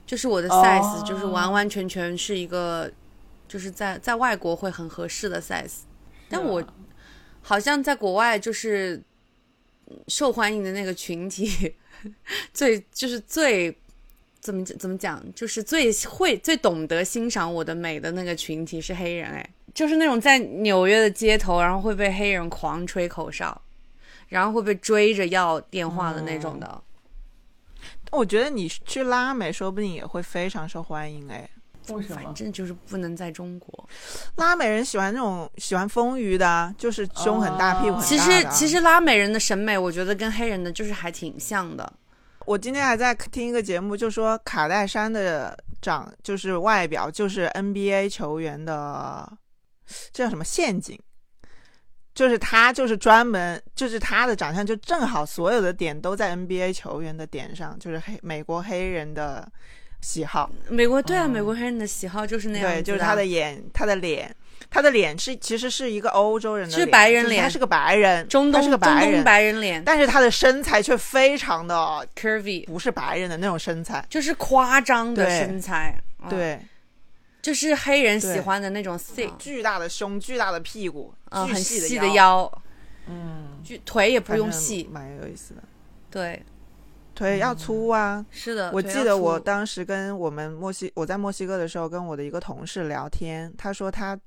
[0.06, 2.92] 就是我的 size 就是完完全全是一个，
[3.48, 5.80] 就是在在外国会很合适的 size，
[6.30, 6.63] 但我
[7.42, 9.02] 好像在国外就是
[9.88, 11.76] 嗯受欢迎的那个群体，
[12.54, 13.76] 最就是最
[14.41, 23.62] 怎么怎么讲，就是最会最懂得欣赏我的美的那个群体是黑人，哎，就是那种在纽约的街头，然后会被黑人狂吹口哨。
[24.28, 26.84] 然后会被追着要电话的那种的。
[28.12, 31.49] 我觉得你去拉美说不定也会非常受欢迎哎。
[31.88, 32.36] 为什么反？
[32.36, 33.89] 正就是不能在中国。
[34.36, 37.99] 拉美人喜欢那种喜欢丰腴的啊，就是胸很大、屁股。
[37.99, 41.91] 其实其实拉美人的审美，我觉得跟黑人的就是还挺像的。
[42.50, 49.32] 我今天还在听一个节目，就说卡戴珊的长就是外表就是 NBA 球员的，
[50.12, 51.00] 这叫什么陷阱？
[52.16, 59.48] 就是他就是专门就是他的长相就正好所有的点都在 NBA 球员的点上，就是黑美国黑人的
[60.02, 60.50] 喜好。
[60.70, 64.34] 美国对啊，美国黑人的喜好就是那样子对，就是他的眼，他的脸，
[64.70, 67.30] 他的脸是其实是一个欧洲人的是，白人脸。
[67.30, 69.84] 就是他是个白人，中东他是个中东白人，白人脸。
[69.84, 74.06] 但是他的身材却非常的 curvy，不是白人的那种身材。
[74.10, 76.00] 就是夸张的身材。
[76.24, 76.60] 嗯，对，
[77.42, 82.52] 就是黑人喜欢的那种 thick，巨大的胸，巨大的屁股，嗯，很细的腰，
[83.08, 84.90] 嗯，巨腿也不用细。
[84.92, 85.64] 蛮有意思的。
[86.12, 86.44] 对，
[87.20, 88.26] 腿要粗啊！
[88.32, 88.72] 是的。
[88.72, 94.18] 我记得我当时跟我们墨西我在墨西哥的时候，跟我的一个同事聊天，他说他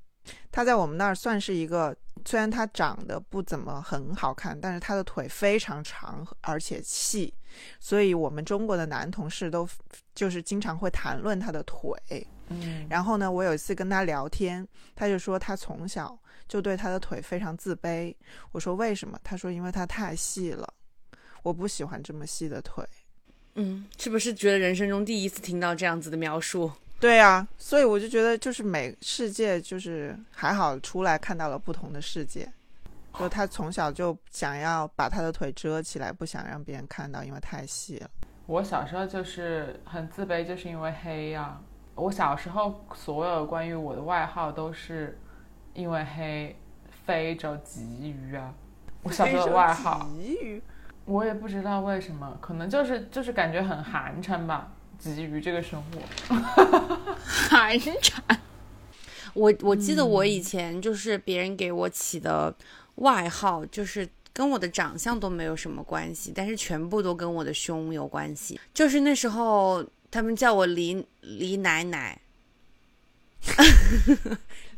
[0.51, 7.33] 他在我们那儿算是一个，虽然他长得不怎么很好看，但是他的腿非常长而且细，
[7.79, 9.67] 所以我们中国的男同事都
[10.13, 11.97] 就是经常会谈论他的腿。
[12.49, 16.15] 嗯，然后呢，我有一次跟他聊天，他就说他从小
[16.47, 18.13] 就对他的腿非常自卑。
[18.51, 19.17] 我说为什么？
[19.23, 20.71] 他说因为他太细了，
[21.43, 22.83] 我不喜欢这么细的腿。
[23.55, 26.71] 嗯，是不是觉得人生中第一次听到这样子的描述？
[26.99, 32.51] 对啊，所以我就觉得就是每世界就是还好出来看到了不同的世界。
[33.19, 38.09] 就他从小就想要把他的腿遮起来，不想让别人看到，因为太细了。
[38.47, 41.61] 我小时候就是很自卑，就是因为黑呀、
[41.93, 45.19] 我小时候所有关于我的外号都是
[45.75, 46.55] 因为黑，
[47.05, 48.51] 非洲鲫鱼啊。
[49.03, 50.09] 我小时候的外号，
[51.05, 54.71] 我也不知道为什么，可能就是就是感觉很寒碜吧。
[55.01, 56.01] 鲫鱼这个生物，
[57.25, 58.21] 寒碜。
[59.33, 62.55] 我我记得我以前就是别人给我起的
[62.95, 68.57] 外号，就是跟我的长相都没有什么关系，但是全部都跟我的胸有关系。
[68.73, 72.21] 就是那时候他们叫我李李奶奶，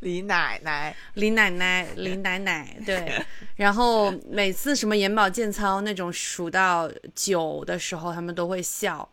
[0.06, 3.12] 李奶奶，李奶奶， 李奶奶，对。
[3.58, 9.08] 然后每次什么眼保健操那种数到九的时候，他们都会笑，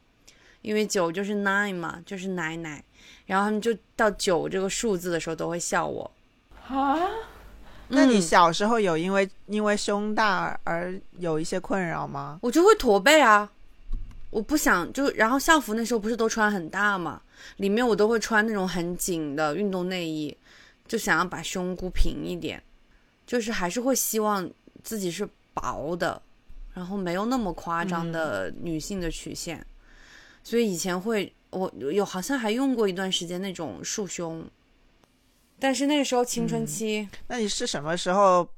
[0.60, 2.84] 因为九就是 nine 嘛，就是奶奶。
[3.24, 6.10] 然后他们就到九这个数字的时候都会笑我。
[6.68, 6.98] 啊，
[7.88, 12.38] 那你嗯小时候有因为因为胸大而有一些困扰吗？
[12.42, 13.50] 我就会驼背啊，
[14.28, 17.22] 我不想就，然后校服那时候不是都穿很大嘛，
[17.56, 20.36] 里面我都会穿那种很紧的运动内衣，
[20.86, 22.62] 就想要把胸箍平一点，
[23.26, 24.50] 就是还是会希望
[24.82, 26.20] 自己是薄的，
[26.74, 29.64] 然后没有那么夸张的女性的曲线，
[30.42, 34.44] 所以以前会我有好像还用过一段时间那种束胸，
[35.58, 37.08] 但是那个时候青春期。
[37.28, 38.48] 那你是什么时候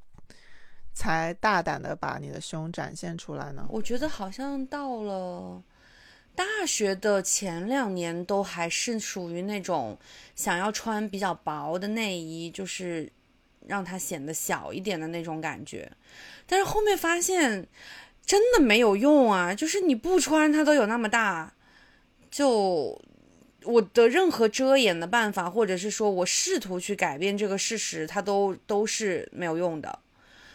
[0.93, 3.65] 才大胆的把你的胸展现出来呢？
[3.69, 5.61] 我觉得好像到了
[6.35, 9.97] 大学的前两年都还是属于那种
[10.35, 13.09] 想要穿比较薄的内衣，就是
[13.67, 15.91] 让它显得小一点的那种感觉。
[16.45, 17.67] 但是后面发现
[18.25, 21.53] 真的没有用啊，就是你不穿它都有那么大，
[22.29, 23.01] 就
[23.63, 29.99] 我的任何遮掩的办法，或者是说我试图去改变这个事实，它都都是没有用的。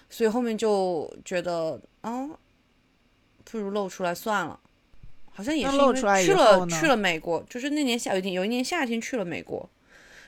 [0.09, 2.37] 所以后面就觉得，嗯，
[3.45, 4.59] 不如露出来算了。
[5.31, 9.69] 好像也是因为那露出来以去了去了美国，就是那年夏有一年有一年夏天去了美国，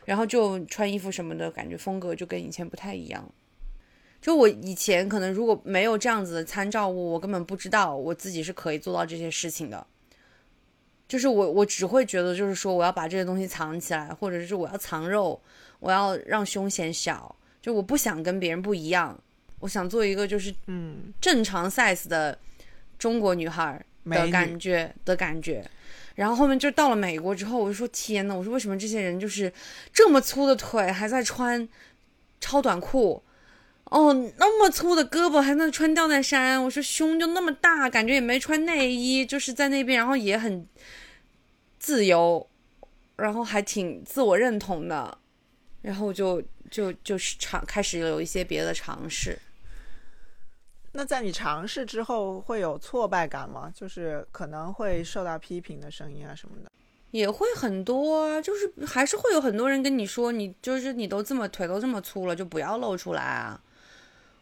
[0.04, 3.28] 然后就穿衣服什么的感觉风格就跟以前不太一样。
[4.20, 9.84] 就我以前可能如果没有这样子的参照物，我根本不知道我自己是可以做到这些事情的。
[11.08, 15.38] 就是我我只会觉得就是说我要把这些东西藏起来，或者是我要藏肉，
[15.80, 19.20] 我要让胸显小，就我不想跟别人不一样，
[19.58, 22.38] 我想做一个就是嗯，正常 size 的
[22.98, 25.64] 中国女孩儿的感觉的感觉。
[26.14, 29.52] 然后后面就到了美国之后，我就说天呐，我说为什么这些人就是
[29.92, 31.66] 这么粗的腿还在穿
[32.40, 33.22] 超短裤？
[33.84, 40.66] 哦，那么粗的胳膊还能穿吊带衫，我说胸就那么大，感觉也没穿内衣，就是在那边，然后也很
[41.78, 42.48] 自由，
[43.16, 45.18] 然后还挺自我认同的，
[45.82, 49.38] 然后就就就是尝开始有一些别的尝试。
[50.92, 53.72] 那在你尝试之后会有挫败感吗？
[53.74, 56.70] 就是可能会受到批评的声音啊什么的。
[57.10, 63.60] 也会很多啊，就是还是会有很多人跟你说，你就是你都这么腿都这么粗了，就不要露出来啊，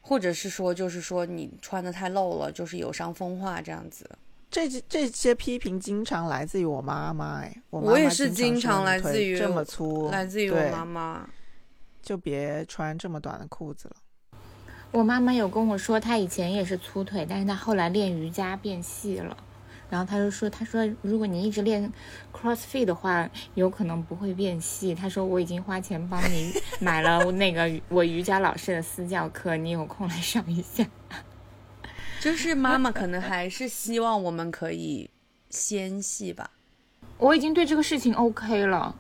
[0.01, 4.09] 或者是说就是说你穿的太露了，就是有伤风化这样子。
[4.51, 11.29] 这这些批评经常来自于我妈妈，哎，我也是经经常来自于这么粗，来自于我妈妈。
[12.03, 13.97] 就别穿这么短的裤子了。
[14.92, 19.37] 我妈妈有跟我说，她以前也是粗腿，但是她后来练瑜伽变细了。
[19.88, 21.92] 然后她就说：“她说如果你一直练
[22.33, 30.87] CrossFit 的话，有可能不会变细。”她说：“我已经花钱帮你买了 那个我瑜伽老师的私教课，你有空来上一下。
[32.20, 35.11] 就是妈妈可能还是希望我们可以
[35.50, 36.50] 纤细吧。”
[37.18, 38.94] 我已经对这个事情 OK 了，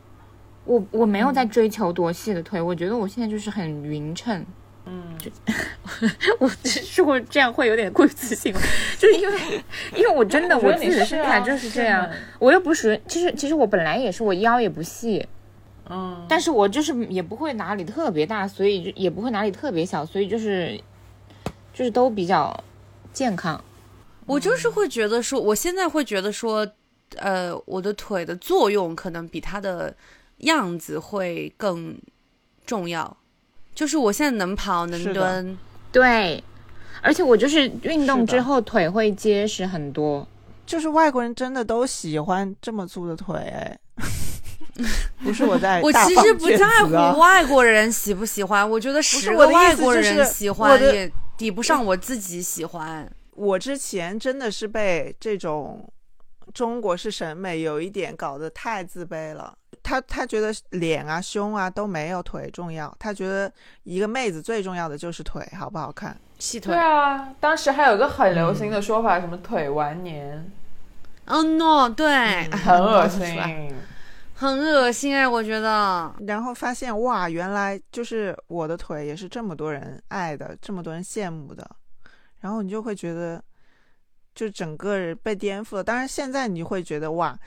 [0.64, 4.44] 我我没有在追求多细的腿，我觉得我现在就是很匀称。
[4.92, 5.30] 嗯，就
[6.40, 8.60] 我只是说这样会有点过于自信了，
[8.98, 9.38] 就是因为
[9.94, 15.24] 因为我真的我自己身材就是这样，是我又不属于，其实其实我本来也是，我腰也不细，
[15.88, 20.76] 嗯，但是我就是也不会哪里特别大，所以就也不会哪里特别小，所以就是
[21.72, 22.64] 就是都比较
[23.12, 23.62] 健康。
[24.26, 26.66] 我就是会觉得说，我现在会觉得说，
[27.16, 29.94] 呃，我的腿的作用可能比它的
[30.38, 31.96] 样子会更
[32.64, 33.16] 重要。
[33.80, 35.56] 就是我现在能跑能蹲，
[35.90, 36.44] 对，
[37.00, 40.28] 而且我就是运动之后腿会结实很多。
[40.66, 43.78] 就是外国人真的都喜欢这么粗的腿，哎，
[45.24, 53.10] 不是我在我其实不在乎外国人喜不喜欢，我觉得十个我外国人喜欢也抵不上我自己喜欢。
[53.30, 55.90] 我之前真的是被这种
[56.52, 59.54] 中国式审美有一点搞得太自卑了。
[59.82, 66.16] 他他觉得脸啊、胸啊都没有腿重要，他觉得一个妹子最重要的就是腿好不好看。
[66.38, 70.50] 细腿对啊，当时还有个很流行的说法，什么腿完年，
[71.26, 73.74] 哦、no，对，嗯很恶心。
[74.34, 76.10] 很恶心哎，我觉得。
[76.26, 81.70] 然后发现哇，原来就是我的腿也是这么多人爱的，这么多人羡慕的，
[82.40, 83.44] 然后你就会觉得，
[84.34, 85.84] 就整个人被颠覆了。
[85.84, 87.38] 当然现在你会觉得哇，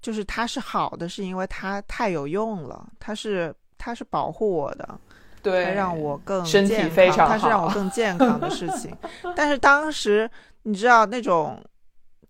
[0.00, 4.98] 就是它是好的，是因为它太有用了，它是它是保护我的，它
[5.42, 8.96] 对，让我更身体非常它是让我更健康的事情。
[9.34, 10.30] 但是当时
[10.62, 11.62] 你知道那种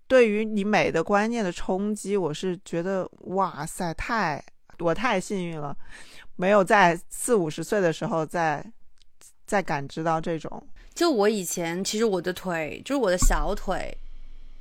[0.07, 4.43] 对于你美的观念的冲击，我是觉得哇塞，太
[4.79, 5.77] 我太幸运了，
[6.37, 8.65] 没有在四五十岁的时候再
[9.45, 10.63] 再感知到这种。
[10.95, 13.97] 就我以前，其实我的腿，就是我的小腿，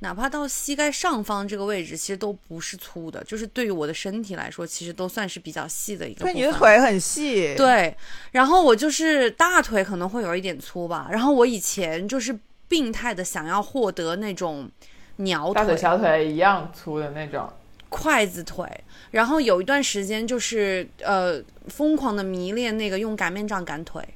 [0.00, 7.96] 哪怕到膝盖上方这个位置，其实都不是粗的，就是对于我的身体来说，其实都算是比较细的一个部对，你的腿很细，，对，
[8.32, 14.70] 然后我就是大腿可能会有一点粗吧，然后我以前就是病态的想要获得那种
[15.16, 17.50] 鸟腿大腿、小腿一样粗的那种。
[17.90, 18.68] 筷子腿，
[19.12, 24.06] 然后有一段时间就是呃疯狂的迷恋那个用擀面杖擀腿。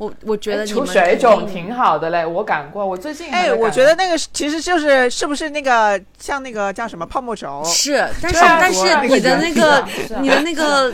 [0.00, 7.62] 我我觉得你们水肿挺好的嘞，我感过，我最近还哎，我觉得那个其实就是是不是那个像那个叫什么泡沫轴？
[7.66, 9.88] 是，但是但是你的那个啊
[10.22, 10.90] 你的那个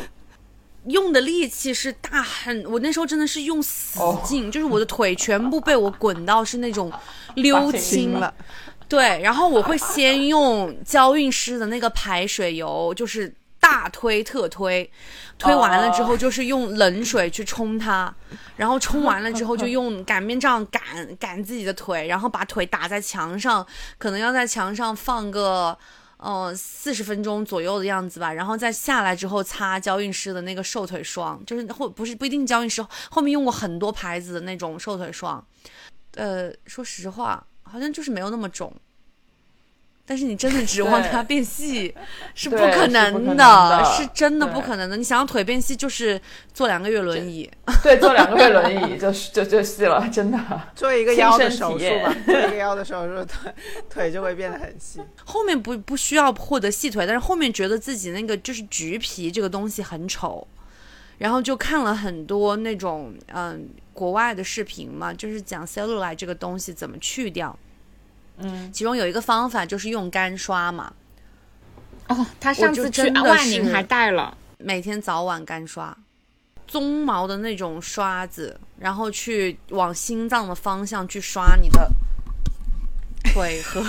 [0.87, 6.93] 用的力气是大很，我那时候真的是用死哦劲，就是我的腿全部被我滚到是那种
[7.37, 8.35] 溜青了，
[8.89, 13.33] 对，然后我会先用娇韵诗的那个排水油，就是
[13.69, 14.89] 大推特推，
[15.37, 18.15] 推完了之后就是用冷水去冲它，
[18.55, 20.81] 然后冲完了之后就用擀面杖擀
[21.17, 23.67] 擀自己的腿，然后把腿打在墙上，
[23.99, 25.77] 可能要在墙上放个。
[26.19, 35.47] 嗯，四十分钟左右的样子吧，然后再下来之后擦娇韵诗的那个瘦腿霜，就是后不是不一定娇韵诗，后面用过很多牌子的那种瘦腿霜，
[36.15, 38.73] 呃，说实话，好像就是没有那么肿。
[40.09, 41.93] 但是你真的指望它变细
[42.33, 44.97] 是不可能的，是真的不可能的。
[44.97, 46.21] 你想要腿变细，就是
[46.55, 47.51] 坐两个月轮椅。
[47.83, 50.39] 对，坐两个月轮椅 就就就细了，真的。
[50.77, 53.53] 做一个腰的手术吧，做一个腰的手术，腿
[53.91, 55.01] 腿就会变得很细。
[55.25, 60.47] 后面不不需要获得细腿，但是后面觉得自己那个就是橘皮这个东西很丑，
[61.19, 67.59] 然后就看了很多那种嗯国外的视频嘛，就是讲 cellulite 这个东西怎么去掉。
[68.39, 70.93] 嗯，其中有一个方法就是用干刷嘛，
[72.09, 75.97] 哦，他上次去万宁还带了，每天早晚干刷，
[76.71, 81.91] 鬃毛的那种刷子，然后去往心脏的方向去刷你的
[83.33, 83.83] 腿和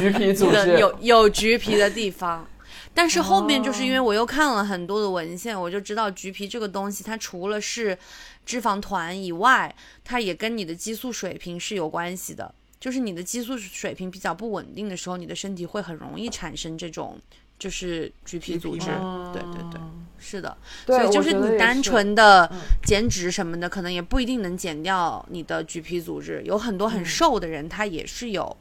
[0.00, 0.78] 橘皮组织。
[0.78, 2.46] 有有橘皮的地方。
[2.92, 7.96] 但是后面就是因为我又看了很多的文献，我就知道橘皮这个东西，它除了是
[8.44, 9.72] 脂肪团以外，
[10.02, 12.52] 它也跟你的激素水平是有关系的。
[12.80, 17.20] 就是你的激素水平比较不稳定的时候，你的身体会很容易产生这种
[17.58, 18.88] 就是橘皮组织。
[18.90, 19.80] 嗯对对对，
[20.18, 20.56] 是的。
[20.86, 26.42] 所以就是你单纯的嗯减脂什么的，可能也不一定能减掉你的橘皮组织。
[26.44, 28.56] 有很多很嗯瘦的人，他也是有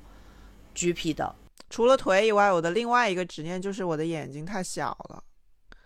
[0.76, 1.34] 橘皮的。
[1.70, 5.24] 除了腿以外，我的另外一个执念就是我的眼睛太小了。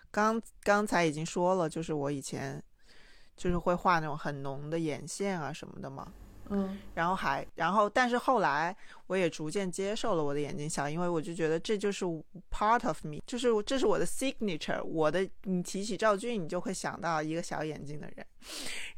[0.10, 2.62] 刚刚才已经说了，就是我以前
[3.38, 6.08] 就是会画那种很浓的眼线啊什么的嘛。
[6.50, 8.76] 嗯然后还，然后但是后来
[9.08, 12.06] 我也逐渐接受了我的眼睛小，因为我就觉得这就是
[12.52, 18.26] part of me，就是这是我的 signature，我的你提起赵俊，你就会想到一个小眼睛的人。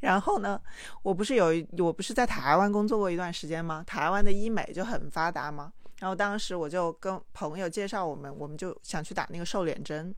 [0.00, 0.60] 然后呢，
[1.02, 3.82] 我不是有一我不是在台湾工作过一段时间吗？
[3.86, 5.72] 台湾的医美就很发达嘛。
[5.98, 10.14] 然后当时我就跟朋友介绍我们，我们就想去打那个瘦脸针，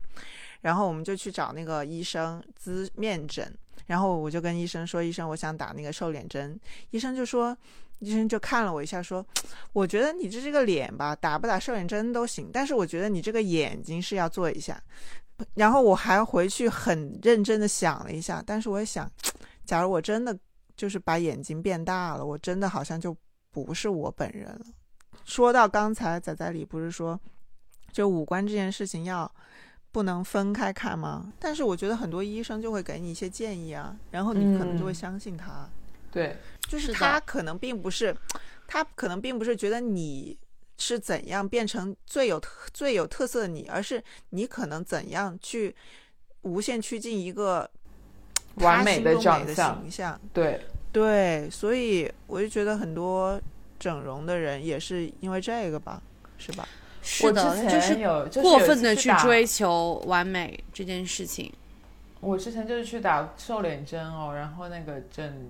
[0.61, 3.53] 然后我们就去找那个医生咨面诊，
[3.85, 6.59] 然后我就跟医生说，医生我想打那个瘦脸针，
[6.91, 7.57] 医生就说，
[7.99, 9.25] 医生就看了我一下，说，
[9.73, 14.81] 我觉得你这这个脸吧，打不打瘦脸针都行，但是我觉得你这个眼睛是要做一下。
[15.53, 19.09] 然后我还回去很认真的想了一下，但是我也想，
[19.65, 20.37] 假如我真的
[20.75, 23.15] 就是把眼睛变大了，我真的好像就
[23.49, 24.65] 不是我本人了。
[25.23, 27.17] 说到刚才仔仔里不是说，
[27.93, 29.31] 就五官这件事情要
[29.91, 31.33] 不能分开看吗？
[31.39, 35.67] 但是我觉得很多医生就会给你一些建议啊，然后你可能就会嗯相信他。
[36.11, 36.37] 对，
[36.67, 38.15] 就是他可能并不是，
[38.67, 40.37] 他可能并不是觉得你
[40.77, 45.75] 是怎样变成最有特最有特色的你，而是你可能怎样去
[46.41, 47.69] 无限趋近一个
[48.55, 50.19] 完美的长相形象。
[50.33, 50.59] 对，
[50.91, 53.39] 对，所以我就觉得很多
[53.79, 56.01] 整容的人也是因为这个吧，
[56.37, 56.67] 是吧？
[57.01, 61.51] 是的，就是有过分的去追求完美这件事情。
[62.19, 65.49] 我之前就是去打瘦脸针哦，然后那个诊，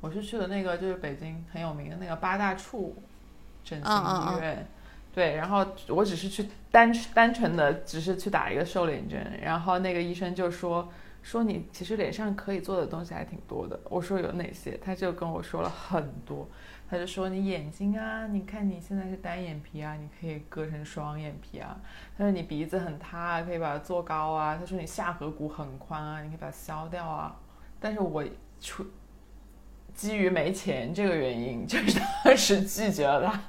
[0.00, 2.96] 我是去的那个就是北京很有名的那个八大处
[3.64, 4.68] 整形嗯嗯嗯医院，
[5.14, 10.88] 对，然后我只是去单单纯的只是去打一个瘦脸针，然后那个医生就说
[11.22, 16.48] 说你其实脸上可以做的东西还挺多的，我说有哪些，他就跟我说了很多。
[16.92, 21.74] 他就说你眼睛啊，你看你现在是单眼皮啊，你可以割成双眼皮啊。
[22.18, 24.58] 他说你鼻子很塌啊，可以把它做高啊。
[24.60, 27.34] 他说你下颌骨很宽啊，你可以把它削掉啊。
[27.80, 28.22] 但是我
[28.60, 28.84] 出
[29.94, 33.42] 基于没钱这个原因，就是当时拒绝了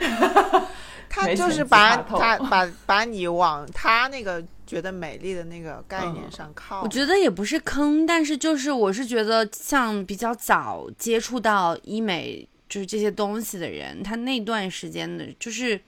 [1.08, 1.26] 他。
[1.26, 6.82] 他就是把他把 把你往他那个觉得美丽的那个概念嗯上靠。
[6.82, 15.78] 我觉得也不是坑，但是就是我是觉得像比较早接触到医美就是这些东西的人，他那段时间的，就是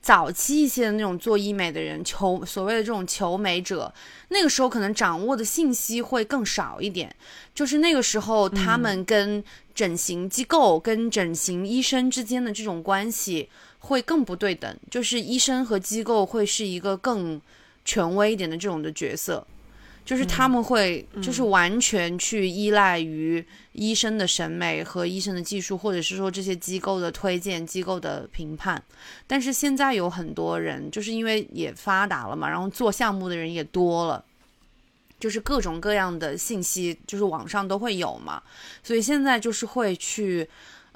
[0.00, 3.92] 早期一些的那种做医美的人，求所谓的这种求美者，
[4.28, 7.12] 那个时候可能掌握的信息会更少一点，
[7.54, 9.42] 就是那个时候他们跟
[9.74, 13.48] 整形机构、跟整形医生之间的这种关系
[13.80, 17.40] 会更不对等，就是医生和机构会是一个更
[17.84, 19.46] 权威一点的这种的角色。
[20.06, 28.82] 就是他们会，就是完全去依赖于医生的审美和医生的技术，或者是说这些机构的推荐、机构的评判。
[29.26, 34.24] 但是现在有很多人，就是因为也发达了嘛，然后做项目的人也多了，
[35.20, 38.42] 就是各种各样的信息，就是网上都会有嘛，
[38.82, 40.48] 所以现在就是会去。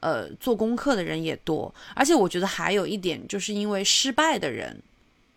[0.03, 4.75] 呃做功课的人也多，而且我觉得还有一点，就是因为失败的人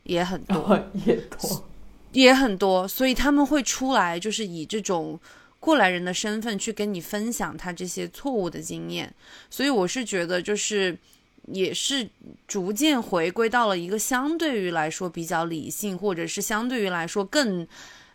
[0.04, 1.68] 也很多，也多。
[2.14, 5.20] 也很多，所以他们会出来，就是以这种
[5.60, 9.12] 过来人的身份去跟你分享他这些错误的经验。
[9.50, 10.96] 所以我是觉得，就是
[11.48, 12.08] 也是
[12.48, 17.68] 逐渐回归到了一个相对于来说比较理性，或者是相对于来说更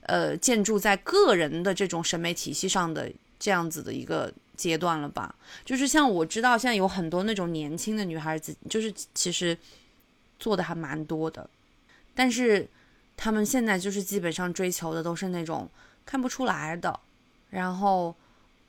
[0.02, 5.34] 呃建筑在个人的这种审美体系上的这样子的一个阶段了吧。
[5.64, 9.58] 就是像我知道现在有很多那种年轻的女孩子，就是其实
[10.38, 11.50] 做的还蛮多的，
[12.14, 12.68] 但是。
[13.20, 15.68] 他们现在就是基本上追求的都是那种
[16.06, 17.00] 看不出来的，
[17.50, 18.14] 然后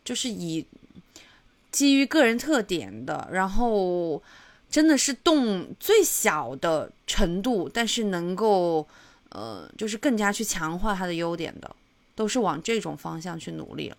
[0.03, 0.65] 就是以
[1.71, 4.21] 基于个人特点的，然后
[4.67, 8.85] 真的是动最小的程度，但是能够
[9.29, 11.75] 呃，就是更加去强化他的优点的，
[12.15, 13.97] 都是往这种方向去努力了。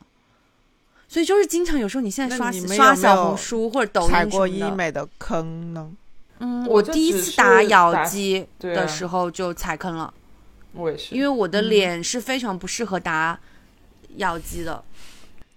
[1.09, 5.93] 所以就是经常有时候你现在刷刷小红书或者抖音踩过什么的医美的坑呢？
[6.41, 10.13] 嗯，我第一次打咬肌的时候就踩坑了。
[10.73, 13.39] 我也是，因为我的嗯脸是非常不适合打
[14.17, 14.83] 咬肌的。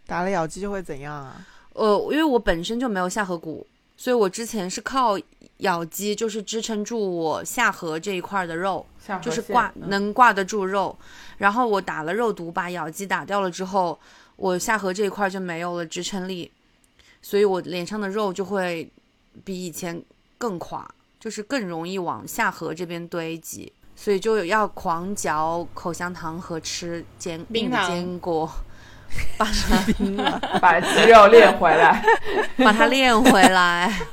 [0.05, 1.45] 打了咬肌就会怎样啊？
[1.73, 5.17] 呃，因为我本身就没有下颌骨，所以我之前是靠
[5.57, 8.85] 咬肌，就是支撑住我下颌这一块的肉，
[9.21, 10.95] 就是挂嗯能挂得住肉。
[11.37, 13.97] 然后我打了肉毒，把咬肌打掉了之后，
[14.35, 16.51] 我下颌这一块就没有了支撑力，
[17.21, 18.89] 所以我脸上的肉就会
[19.43, 20.03] 比以前
[20.37, 20.87] 更垮，
[21.19, 23.71] 就是更容易往下颌这边堆积。
[24.03, 28.51] 所以就要狂嚼口香糖和吃坚硬的槟榔坚果，
[29.37, 29.79] 把它
[30.59, 32.03] 把肌肉练回来。
[32.59, 33.89] 把它练回来。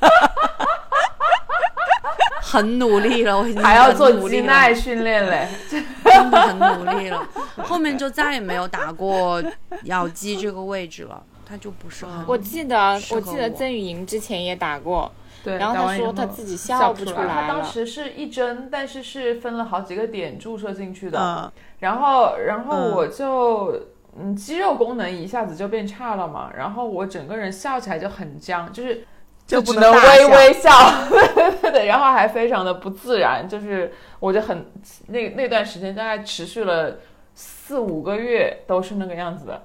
[2.40, 5.48] 很努力了，我已经还要做耐训练嘞。
[5.68, 5.84] 真
[6.30, 7.26] 的很努力了。
[7.56, 9.42] 后面就再也没有打过
[9.86, 12.24] 咬肌这个位置了，它就不是很。
[12.28, 15.10] 我记得，我记得曾雨莹之前也打过，
[15.42, 17.26] 对，然后他说他自己笑笑不出来。
[17.26, 21.18] 他当时是一针，但是是分了好几个点注射进去的。
[21.18, 23.86] 嗯，然后，然后嗯我就
[24.18, 29.04] 嗯肌肉功能一下子就变差了嘛，然后我整个人笑起来就很僵，就是
[29.46, 30.70] 就不只能微微笑，
[31.08, 34.66] 对对对，然后还非常的不自然，就是我就很
[35.06, 36.98] 那那段时间大概持续了
[37.34, 39.62] 四五个月都是那个样子的，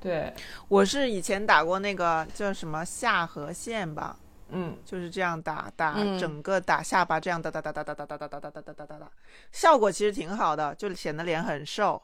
[0.00, 0.32] 对，
[0.68, 4.16] 我是以前打过那个叫什么下颌线吧，
[4.50, 6.18] 嗯，就是这样打打嗯。
[6.18, 9.10] 整个打下巴，这样打打打打打打打打打打打打打打打，
[9.52, 12.00] 效果其实挺好的，就显得脸很瘦。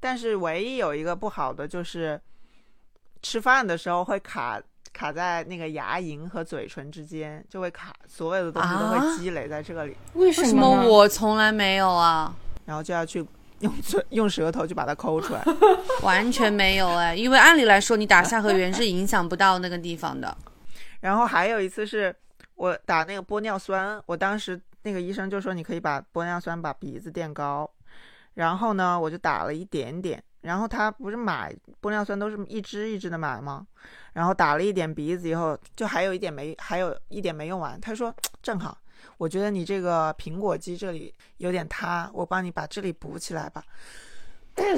[0.00, 2.20] 但是唯一有一个不好的就是，
[3.20, 4.60] 吃饭的时候会卡
[4.92, 9.00] 卡在那个牙龈和嘴唇之间，就会卡，所有的东西都啊？
[9.00, 10.86] 会积累在这里，为为什么？
[10.86, 12.32] 我从来没有啊？
[12.64, 13.26] 然后就要去
[13.58, 15.42] 用嘴用舌头去把它抠出来。
[16.02, 20.36] 完全没有哎，因为按理来说，你打下颌缘是影响不到那个地方的。
[21.00, 22.14] 然后还有一次是
[22.54, 27.70] 我打那个玻尿酸，我当时那个医生就说你可以把玻尿酸把鼻子垫高，
[28.34, 33.66] 然后呢我就打了一点点，然后他不是买玻尿酸都是一支一支的买吗？
[34.12, 38.76] 然后打了一点鼻子以后，就还有一点没还有一点没用完，他说正好。
[39.16, 43.62] 我觉得你这个苹果肌这里有点塌，我帮你把这里补起来吧。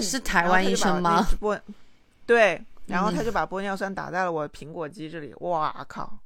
[0.01, 1.27] 是台湾医生吗？？
[1.41, 1.59] 玻
[2.27, 6.18] 对，然后嗯他就把玻尿酸打在了我苹果肌这里，哇靠！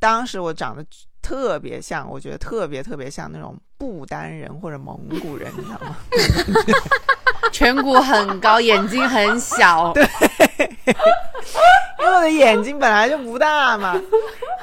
[0.00, 0.84] 当时我长得
[1.22, 5.96] 特别像，我觉得特别特别像那种不丹人或者蒙古人，你知道吗？
[7.52, 10.04] 颧骨很高，眼睛很小，对
[11.98, 14.00] 因为我的眼睛本来就不大嘛，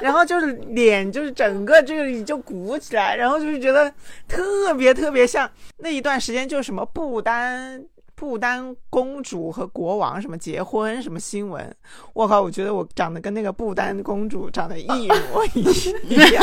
[0.00, 3.92] 然后就是脸就是整个这里就鼓起来，然后就是觉得
[4.26, 7.84] 特别特别像那一段时间，就什么不丹
[8.16, 11.76] 不丹公主和国王什么结婚什么新闻，
[12.14, 15.62] 我靠，我觉得我长得跟那个不丹公主长得一模一
[16.32, 16.42] 样。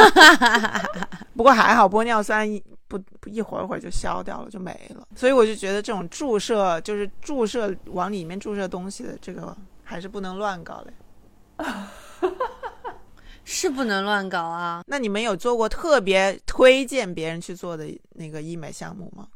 [1.35, 5.07] 不过还好玻尿酸一不不一会儿会儿就消掉了，就没了。
[5.15, 10.93] 所以我就觉得这种注射就是注射往里面注射东西的这个还是不能乱搞嘞。
[13.45, 14.83] 是不能乱搞啊！
[14.87, 19.27] 那你们有做过特别推荐别人去做的那个医美项目吗？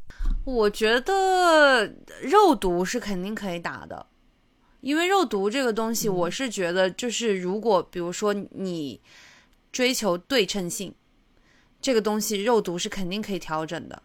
[0.46, 1.86] 我觉得
[2.22, 4.08] 肉毒是肯定可以打的，
[4.82, 9.02] 因为肉毒这个东西，我是觉得就是如果比如说你
[9.72, 10.94] 追求对称性，
[11.82, 14.02] 这个东西肉毒是肯定可以调整的。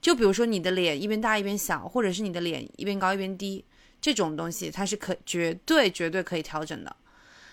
[0.00, 3.64] 就比如说你的脸一边大一边小，或者是你的脸一边高一边低，
[4.00, 6.94] 这种东西它是可绝对绝对可以调整的。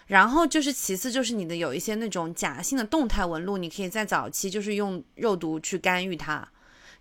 [0.07, 6.45] 然后就是其次就是你的有一些那种假性的动态纹路，你可以在早期就是用肉毒去干预它，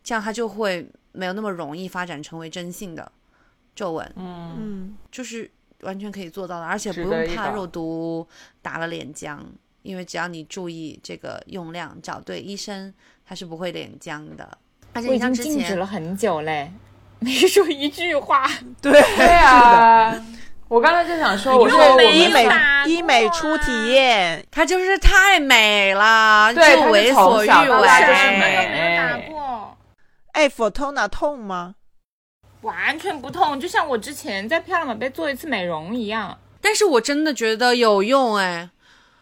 [0.03, 3.11] 这样它就会没有那么容易发展成为真性的
[3.75, 5.51] 皱纹，嗯，嗯，就是
[5.83, 8.27] 完全可以做到的，而且不用怕肉毒
[8.63, 9.45] 打了脸僵，
[9.83, 12.93] 因为只要你注意这个用量，找对医生，
[13.27, 14.59] 它是不会脸僵的。
[14.93, 16.73] 而且我已经你像之前静止了很久嘞，
[17.21, 18.51] 没说一句话。
[18.83, 20.15] 对对啊，
[20.69, 22.49] 我刚才就想说，我说我医美
[22.87, 28.90] 医美初体验，她就是太美了，就为所欲为就是为。
[30.33, 31.75] 哎，Fortuna 痛吗？
[32.63, 38.69] 完全不痛，就像我之前在漂亮宝贝做一次美容一样，但是我真的觉得有用哎，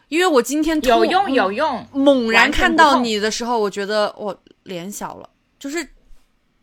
[0.08, 1.86] 因为我今天有用有用。
[1.92, 5.88] 猛然看到你的时候，我觉得我脸小了，就是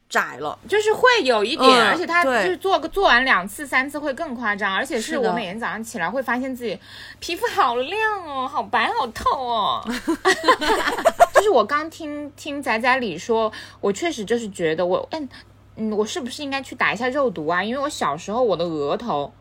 [0.09, 0.57] 窄了。
[0.67, 6.79] 就是会有一点，嗯而且它就是做个做完两次三次会更夸张，而且是我每天早上起来会发现自己
[7.19, 9.83] 皮肤好亮哦，好白好透哦。
[11.33, 13.51] 就是我刚听听仔仔里说，
[13.81, 15.29] 我确实就是觉得我嗯
[15.77, 17.63] 嗯，我是不是应该去打一下肉毒啊？
[17.63, 19.31] 因为我小时候我的额头。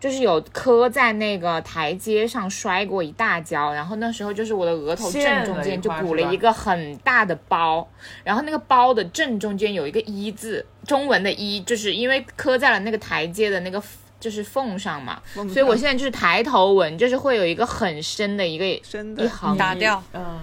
[0.00, 7.86] 就是有磕在那个台阶上摔过一大跤，然后那时候就是我的额头正中间就鼓了一个很大的包，
[8.24, 13.80] 然后那个包的正中间有一个一字，中文的“一”，就是因为磕在了那个台阶的那个
[14.18, 20.40] 就是缝上嘛，所以我现在就是抬头纹，就是会有一个很深的一个深的一行打掉，嗯，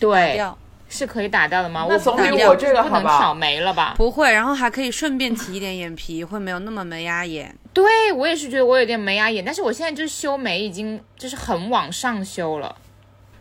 [0.00, 0.44] 对，
[0.88, 1.86] 是可以打掉的吗？
[1.88, 3.94] 那我总比不打掉我这个好吧不能挑眉了吧？
[3.96, 7.56] 不会，然后还可以顺便提一点眼皮，会没有那么眉压眼。
[7.72, 12.74] 对我也是觉得我有点眉压眼，但是我现在就是修眉已经就是很往上修了。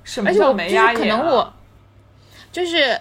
[0.04, 1.00] 什么叫而且我就是眉压眼、啊？
[1.00, 1.54] 可能我
[2.52, 3.00] 就是，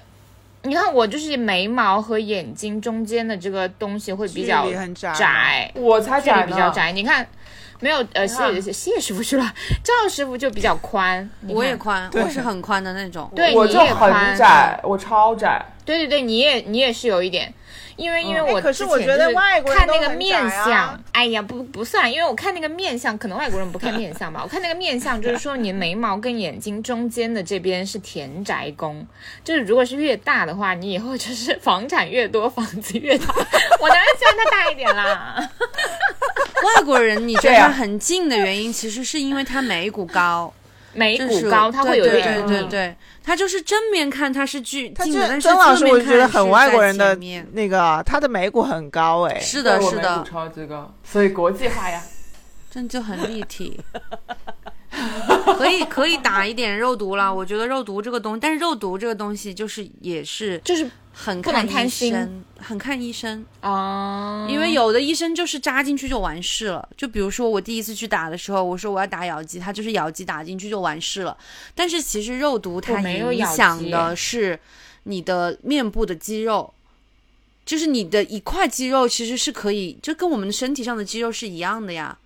[0.63, 6.47] 你看我就是眉毛和眼睛中间的这个东西会比较窄窄，我才距离窄。
[6.47, 6.93] 比较窄。
[6.93, 7.27] 你看，
[7.81, 13.31] 没有呃，谢谢谢师傅去了， 赵师傅就比较宽，我也宽，对我是很宽的那种。
[13.35, 15.65] 对你我就很也宽窄，我超窄。
[15.85, 17.53] 对对对，你也你也是有一点，
[17.99, 29.05] 因为因为嗯我哎可是之前我觉得就是外国人都看那个面相，哎呀不不算，因为我看那个面相，可能外国人不看面相吧，我看那个面相就是说你眉毛跟眼睛中间的这边是田宅宫，
[29.43, 33.27] 就是如果是越大的话，你以后就是 房产越多，房子越大。
[33.81, 35.51] 我当然希望它大一点啦。
[36.77, 40.53] 外国人你觉得很近的原因，其实是因为他眉骨高，
[40.95, 47.15] 眉就是骨高，它会有一对点对对对，他就是正面看他是巨但是这曾老师，侧面我觉得很外国人的
[47.53, 52.03] 那个，他的眉骨很高哎，是的，是的骨，超级高，所以国际化呀。
[52.71, 53.81] 这就很立体。
[55.57, 60.89] 可以可以打一点肉毒了，我觉得肉毒这个东，但是肉毒这个东西就是也是就是
[61.21, 66.89] 很不能看医贪心生，很看医生，啊，因为有的医生就是扎进去就完事了。
[66.97, 71.37] 就比如说我第一次去打的时候，我说我要打咬肌，他就是咬肌打进去就完事了。
[71.75, 74.59] 但是其实肉毒它影响的是
[75.03, 76.73] 你的面部的肌肉。
[77.67, 82.17] 就是你的一块肌肉其实是可以，就跟我们身体上的肌肉是一样的呀，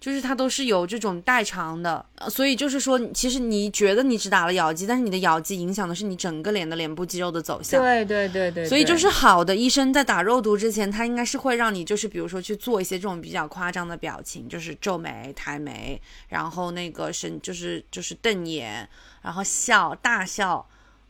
[0.00, 7.78] 就是它都是有这种代偿的，呃所以就是说，其实你觉得你只打了咬肌，但是你的咬肌影响的是你整个脸的脸部肌肉的走向。
[7.82, 18.88] 对对对对，对所以就是好的医生在打肉毒之前，他应该是会让你就是比如说去做一些这种比较夸张的表情，就是皱眉、抬眉，然后那个神就是就是瞪眼，
[19.20, 20.66] 然后笑大笑，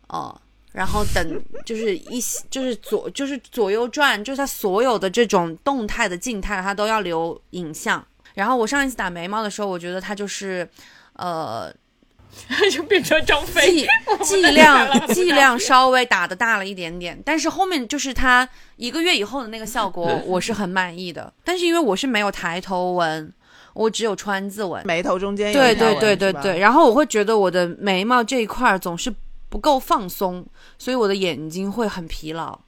[0.09, 0.37] 哦、
[0.73, 2.21] 然后等就是一
[2.51, 8.05] 就是左就是左右转，就是他所有的这种动态的静态，他都要留影像。
[8.35, 10.69] 然后我上一次打眉毛的时候，我觉得它就是，
[11.15, 11.73] 呃，
[12.71, 13.87] 就变成张飞剂
[14.23, 21.33] 剂量剂量稍微打的大了一点点，但是后面就是它一个月以后的那个效果，我是很满意的。
[21.45, 23.33] 但是因为我是没有抬头纹，
[23.75, 29.13] 我只有川字纹，眉头中间有对对对对对，然后我会觉得我的眉毛这一块儿总是
[29.49, 30.47] 不够放松，
[30.79, 32.59] 所以我的眼睛会很疲劳。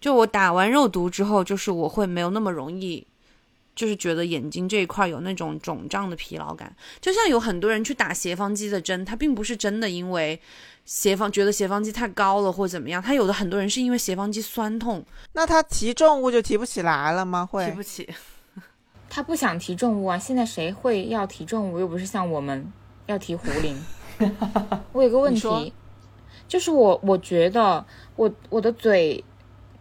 [0.00, 3.06] 就我打完肉毒之后，就是我会没有那么容易，
[3.74, 6.74] 就是觉得眼睛这一块有那种肿胀的疲劳感。
[7.00, 10.40] 就像有很多人去打斜方肌的针，他并不是真的因为
[10.84, 17.46] 斜方觉得斜方肌太高了或怎么样，他有的很多人是因为斜方肌酸痛，那他提重物就提不起来了吗？
[17.46, 18.08] 会提不起。
[19.08, 21.78] 他不想提重物啊，现在谁会要提重物？
[21.78, 22.72] 又不是像我们
[23.06, 23.78] 要提壶铃。
[24.92, 25.72] 我有个问题，
[26.48, 27.84] 就是我我觉得
[28.16, 29.22] 我我的嘴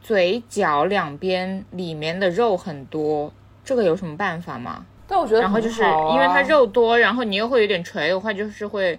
[0.01, 3.31] 嘴角两边里面的肉很多，
[3.63, 4.85] 这个有什么办法吗？
[5.07, 5.81] 但我觉得然后就是
[6.13, 8.97] 因为它肉多，然后你又会有点垂的话，就是会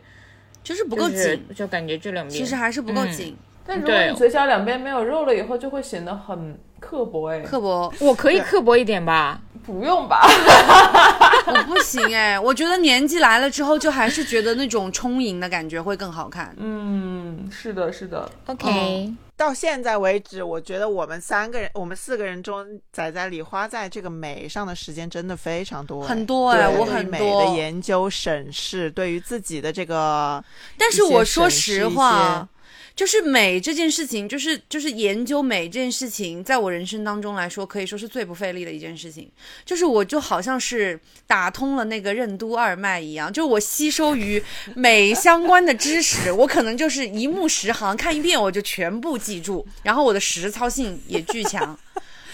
[0.63, 3.37] 就是不不够紧，就感觉这两边其实还是不够嗯紧。
[3.65, 7.41] 但如果你嘴角两边没有肉了以后，就会显得很刻薄哎。
[7.41, 9.41] 刻薄，我可以刻薄一点吧？
[9.65, 10.21] 不用吧？
[11.47, 16.53] 我不行哎，我觉得年纪来了之后，就还是觉得那种充盈的感觉会更好看。
[16.59, 18.29] 嗯，是的，是的。
[18.47, 30.43] OK，、到现在为止，我觉得我们三个人，我们四个人中，仔仔里花在这个美上的时间真的非常多，很多哎、对我很美的研究审视，对于自己的这个，
[30.79, 32.49] 但是我说实话些，
[32.95, 39.31] 就是美这件事情，就是就是研究美这件事情，在我人生当中来说，可以说是最不费力的一件事情。
[39.65, 44.43] 就是我就好像是打通了那个任督二脉一样，就我吸收于
[44.75, 51.79] 美相关的知识，我可能就是一目十行，看一遍我就全部记住，然后我的实操性也巨强。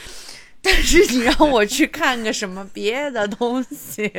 [0.60, 4.10] 但是你让我去看个什么别的东西，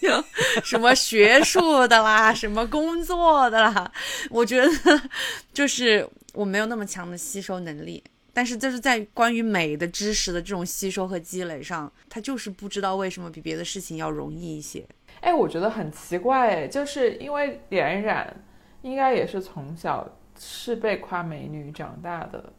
[0.64, 3.92] 什么学术的啦，什么工作的啦，
[4.30, 4.70] 我觉得
[5.52, 8.02] 就是我没有那么强的吸收能力。
[8.32, 14.86] 但是就是在关于美的知识的这种吸收和积累上，他就是不知道为什么比别的事情要容易一些。
[15.20, 18.32] 哎，我觉得很奇怪，哎，就是因为脸染
[18.82, 22.52] 应该也是从小是被夸美女长大的，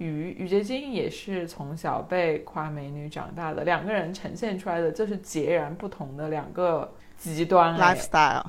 [0.00, 7.76] 于于洁晶也是从小被夸美女长大的，两个人呈现出来的就是截然不同的两个极端。
[7.76, 8.46] 哎 lifestyle。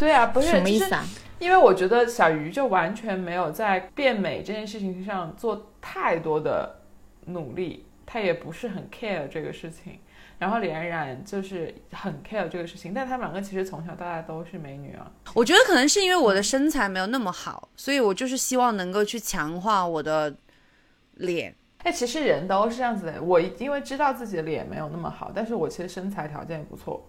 [0.00, 1.04] 对啊，不是就是什么意思啊？
[1.38, 6.80] 因为我觉得小鱼就完全没有在变美这件事情上做太多的
[7.26, 10.00] 努力，他也不是很 care 这个事情。
[10.38, 15.08] 然后李冉冉就是很 care 这个事情，但他们两个其实从小到大都是美女啊。
[15.34, 20.34] 我觉得可能是因为我的身材没有那么好，所以我就是希望能够去强化我的
[21.18, 21.54] 脸。
[21.84, 23.22] 哎，其实人都是这样子的。
[23.22, 27.06] 我因为知道自己的脸没有那么好，但是我其实身材条件也不错，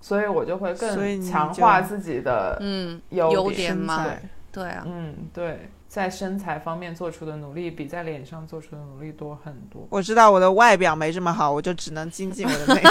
[0.00, 9.86] 所以我就会所以更强化自己的嗯，优优点点嘛身材对啊，嗯，对，在身材方面做出的努力比在脸上做出的努力多很多。
[9.90, 12.82] 我知道我的外表没这么好，我就只能精进我的内。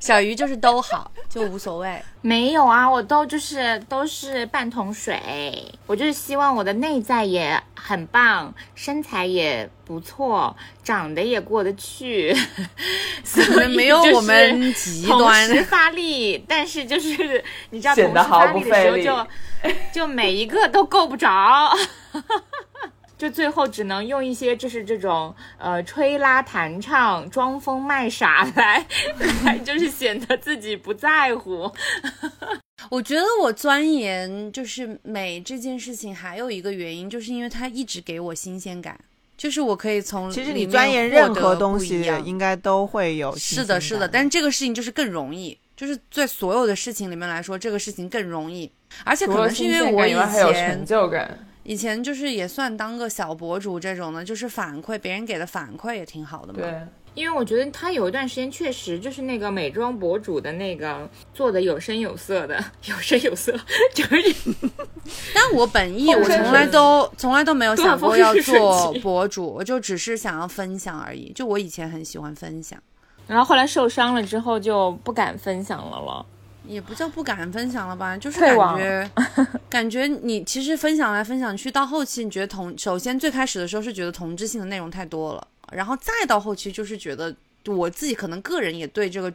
[0.00, 2.02] 小鱼就是都好，就无所谓。
[2.22, 5.72] 没有啊，我都就是都是半桶水。
[5.86, 12.34] 我就是希望我的内在也很棒，身材也不错，长得也过得去，
[13.24, 15.46] 所以没有我们极同端。
[15.46, 19.26] 时发力，但是就是你知道，同时发力的不费力时候
[19.62, 21.70] 就就每一个都够不着。
[23.20, 28.86] 就最后只能用一些就是这种呃吹拉弹唱、装疯卖傻来
[29.44, 31.70] 来，就是显得自己不在乎。
[32.88, 38.98] 我觉得我钻研就是美这件事情，还有一个原因，就是因为它一直给我新鲜感，
[39.36, 48.72] 就是我可以从其实你钻研任何东西应该都会有是的，是的，但是这个事情就是更容易，就是在所有的事情里面来说，这个事情更容易，
[49.04, 51.46] 而且可能是因为我以前就感。
[51.70, 56.58] 以前就是也算当个小博主这种的，就是反馈别人给的反馈也挺好的嘛。
[56.58, 56.80] 对，
[57.14, 63.56] 因为我觉得他有一段时间确实就是那个美妆博主的那个做的有声有色的，有声有色，
[63.94, 64.34] 就是
[65.32, 71.32] 但我本意我从来都从来都没有想过要做博主，我就只是想要分享而已。
[71.32, 72.76] 就我以前很喜欢分享，
[73.28, 76.26] 然后后来受伤了之后就不敢分享了了。
[76.70, 79.10] 也不叫不敢分享了吧，就是感觉
[79.68, 87.34] 感觉你其实分享来分享去，到后期你觉得同首先最开始的时候是觉得同质性的内容太多了，然后再到后期就是觉得
[87.66, 89.32] 我自己可能个人也对这个。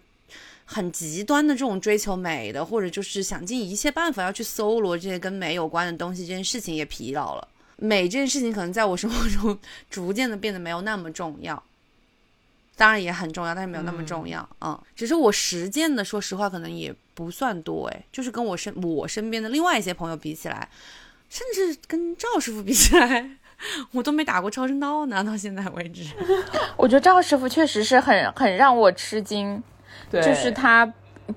[0.68, 7.48] 很极端的这种追求美的，或者就是想尽一切办法要去搜罗这些跟美有关的东西，这件事情也疲劳了。
[7.76, 9.56] 美这件事情可能在我生活中
[9.92, 11.62] 逐渐的变得没有那么重要，
[12.76, 14.50] 当然也很重要，但是没有那么重要。
[14.60, 20.70] 嗯，只是我实践的，说实话可能也不算多哎，就是跟我身我身边的另外一些朋友比起来，
[21.30, 23.28] 甚至跟赵师傅比起来，
[23.94, 26.04] 我都没打过超声刀呢，到现在为止。
[26.78, 29.64] 我觉得赵师傅确实是很很让我吃惊，
[30.12, 30.86] 就是他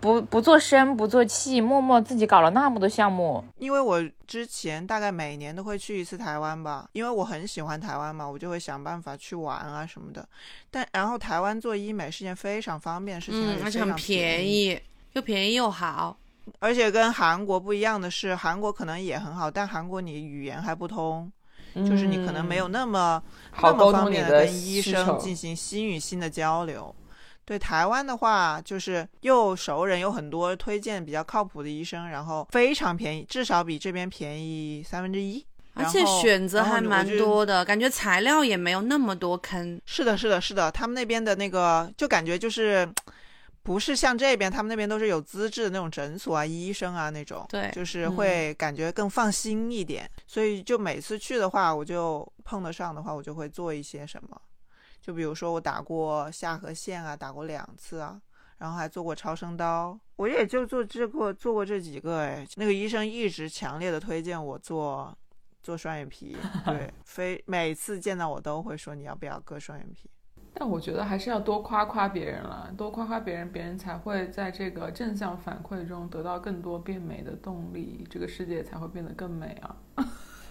[0.01, 3.43] 不不做声不做气，默默自己搞了那么多项目。
[3.57, 10.29] 因为我之前大概每年都会去一次台湾吧，因为我很喜欢台湾嘛，我就会想办法去玩啊什么的。
[10.70, 14.79] 但然后台湾做医美是件非常方便的事情，嗯，而且很便宜。
[15.19, 16.16] 宜，又便宜又好。
[16.61, 21.31] 而且跟韩国不一样的是，韩国可能也很好，但韩国你语言还不通，
[21.75, 23.23] 就是你可能没有那么、
[23.55, 26.95] 那么方沟通的便的跟医生进行心与心的交流。
[27.45, 35.45] 对台湾的话，就是又熟人有很多推荐比较靠谱的医生，然后非常便宜，至少比这边便宜三分之一。
[35.75, 39.79] 而且选择还蛮多的，感觉材料也没有那么多坑。
[39.85, 42.89] 是的，是的，是的，他们那边的那个就感觉就是。
[43.69, 50.11] 不是像这边，他们那边都是有资质的那种诊所啊、医生啊那种，对就是嗯会感觉更放心一点。
[50.27, 54.41] 所以就每次去的话，我就碰得上的话，我就会做一些什么，
[55.03, 58.19] 就比如说我打过下颌线啊，打过两次啊，
[58.57, 62.49] 然后还做过超声刀，我也就做这过做过这几个哎。
[62.57, 65.14] 那个医生一直强烈的推荐我做
[65.62, 70.09] 做双眼皮， 对，非每次见到我都会说你要不要割双眼皮。
[70.61, 79.76] 但我觉得还是要多夸夸别人了，多夸夸别人，别人才会在这个正向反馈中得到更多变美的动力，这个世界才会变得更美啊。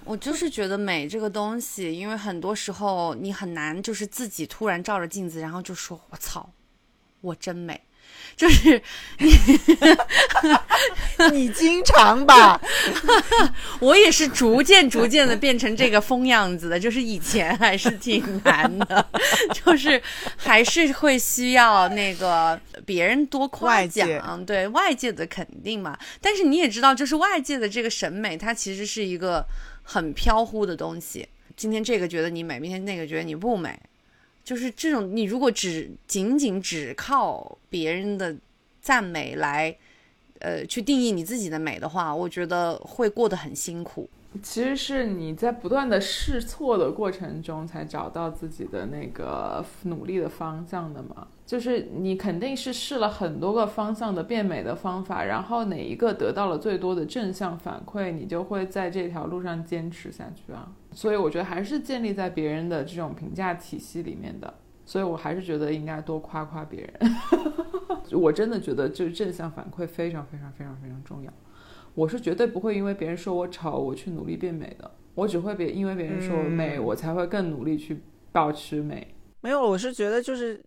[0.05, 6.49] 我就是觉得美这个东西，因为很多时候你很难就是自己突然照着镜子，然后就说“我操，
[7.19, 7.81] 我真美”，
[8.35, 8.81] 就是
[9.17, 9.35] 你
[11.33, 12.61] 你经常吧？
[13.81, 19.07] 我也是逐渐逐渐的变成这个疯样子的，就是以前还是挺难的，
[19.51, 19.99] 就是
[20.35, 25.97] 还是会需要那个别人多夸奖，对外界的肯定嘛。
[26.21, 29.43] 但是你也知道，就是外界的这个审美，它其实是一个
[29.81, 31.27] 很飘忽的东西。
[31.55, 33.79] 今天这个觉得你美，明天那个觉得你不美，
[34.47, 35.13] 就是这种。
[35.13, 38.33] 你如果只仅仅只靠别人的
[38.79, 39.75] 赞美来，
[40.39, 44.09] 呃，去定义你自己的美的话，我觉得会过得很辛苦。
[44.41, 51.27] 其实是你在不断的试错的过程中，才找到自己的那个努力的方向的嘛。
[51.45, 60.71] 就是你肯定是试了很多个方向的变美的方法，然后哪一个得到了最多的正向反馈，你就会在这条路上坚持下去啊。
[60.97, 64.51] 所以我觉得还是建立在别人的这种评价体系里面的。
[64.83, 67.11] 所以我还是觉得应该多夸夸别人。
[68.19, 71.31] 我真的觉得就是正向反馈非常非常非常非常重要。
[71.93, 74.89] 我是绝对不会因为别人说我丑，我去努力变美的。
[75.13, 79.13] 我只会别因为别人说我美，我才会更努力去保持美。
[79.41, 80.59] 没有，我是觉得就是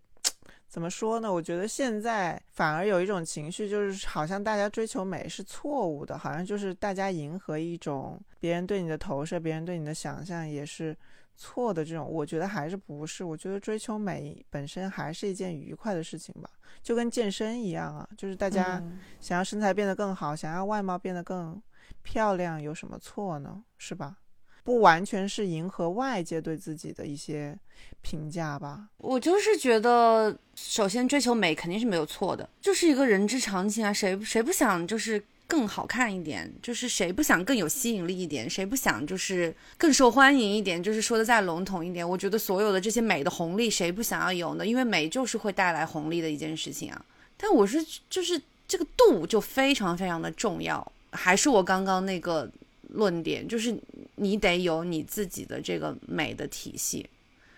[0.71, 1.31] 怎么说呢？
[1.31, 10.95] 我觉得现在反而有一种情绪，就是好像大家追求美是错误的，好像就是大家迎合一种别人对你的投射，别人对你的想象也是
[11.35, 12.09] 错的这种。
[12.09, 13.21] 我觉得还是不是？
[13.25, 16.49] 我觉得追求美本身还是一件愉快的事情吧，
[16.81, 21.61] 就跟健身一样啊，就是大家嗯想要身材变得更好，想要外貌变得更
[22.01, 23.61] 漂亮，有什么错呢？
[23.77, 24.15] 是吧？
[24.63, 27.57] 不完全是迎合外界对自己的一些
[28.01, 28.87] 评价吧。
[28.97, 44.65] 我就是觉得，首先追求美肯定是没有错的，就是一个人之常情啊，谁谁不想就是更好看一点，就是谁不想更有吸引力一点，谁不想就是更受欢迎一点，就是说的再笼统一点，我觉得所有的这些美的红利，谁不想要有呢？
[44.65, 47.05] 因为美就是会带来红利的一件事情啊。
[47.35, 52.49] 但我是就是这个度就非常非常的重要，还是我刚刚那个
[52.91, 53.77] 论点，就是
[54.15, 57.05] 你得有你自己的这个美的体系。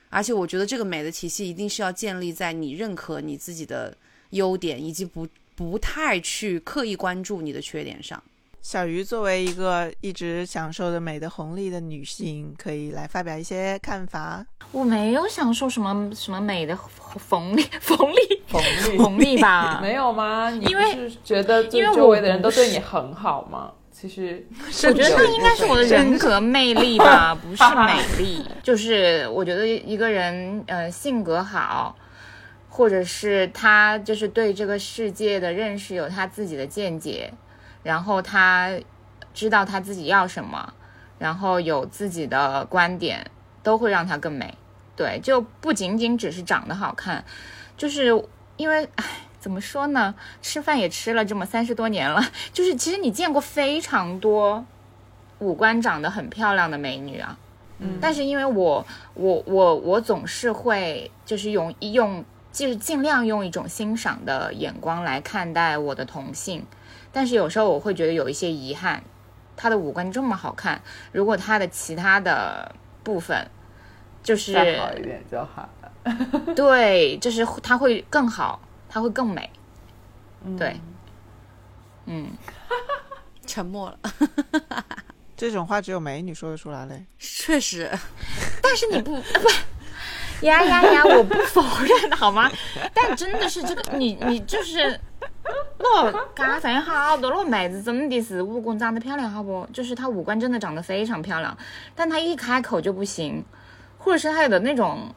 [0.09, 3.95] 而且我觉得这个美的体系一定是要建立在你认可你自己的
[4.29, 8.21] 优点，以及不不太去刻意关注你的缺点上。
[8.61, 14.45] 小鱼作为一个一直享受着美的红利的女性，可以来发表一些看法。
[14.71, 18.15] 我没有享受什么什么美的红利红利
[18.49, 19.81] 红利红利吧？
[19.83, 20.49] 没有吗？
[20.49, 23.73] 你因为不是觉得就因为周围的人都对你很好吗？
[24.03, 24.45] 其实
[24.89, 28.45] 我觉得那应该是我的人格魅力吧， 不是美丽。
[28.61, 31.95] 就是我觉得一个人呃性格好，
[32.67, 37.31] 或者是他就是对这个世界的认识有他自己的见解，
[37.81, 38.71] 然后他
[39.33, 40.73] 知道他自己要什么，
[41.17, 43.25] 然后有自己的观点，
[43.63, 44.53] 都会让他更美。
[44.97, 47.23] 对，就不仅仅只是长得好看，
[47.77, 48.07] 就是
[48.57, 49.05] 因为唉。
[49.43, 50.15] 怎么说呢？
[50.41, 52.23] 吃饭也吃了这么三十多年了，
[52.53, 54.65] 就是其实你见过非常多
[55.39, 57.37] 五官长得很漂亮的美女啊，
[57.79, 62.23] 嗯但是因为我我我我总是会就是用用
[62.53, 66.65] 就是尽量用一种欣赏的眼光来看待我的同性，
[67.11, 69.03] 但是有时候我会觉得有一些遗憾，
[69.57, 70.81] 她的五官这么好看，
[71.11, 72.73] 如果她的其他的
[73.03, 73.45] 部分
[74.23, 75.91] 就是再好一点就好了。
[76.55, 78.61] 对，就是她会更好，
[78.93, 79.49] 她会更美，
[80.45, 80.79] 嗯对，
[82.05, 82.27] 嗯。
[83.45, 83.99] 沉默了，
[85.35, 87.05] 这种话只有美女说得出来嘞。
[87.19, 87.91] 确实，
[88.61, 92.49] 但是你不不呀呀呀，我不否认好吗？
[92.93, 94.99] 但真的是这个，你你就是。
[95.77, 99.67] 我刚发现好多那个妹子真的是五官长得漂亮，好不？
[99.73, 101.55] 就是她五官真的长得非常漂亮，
[101.93, 103.43] 但她一开口就不行，
[103.97, 105.13] 或者是她有的那种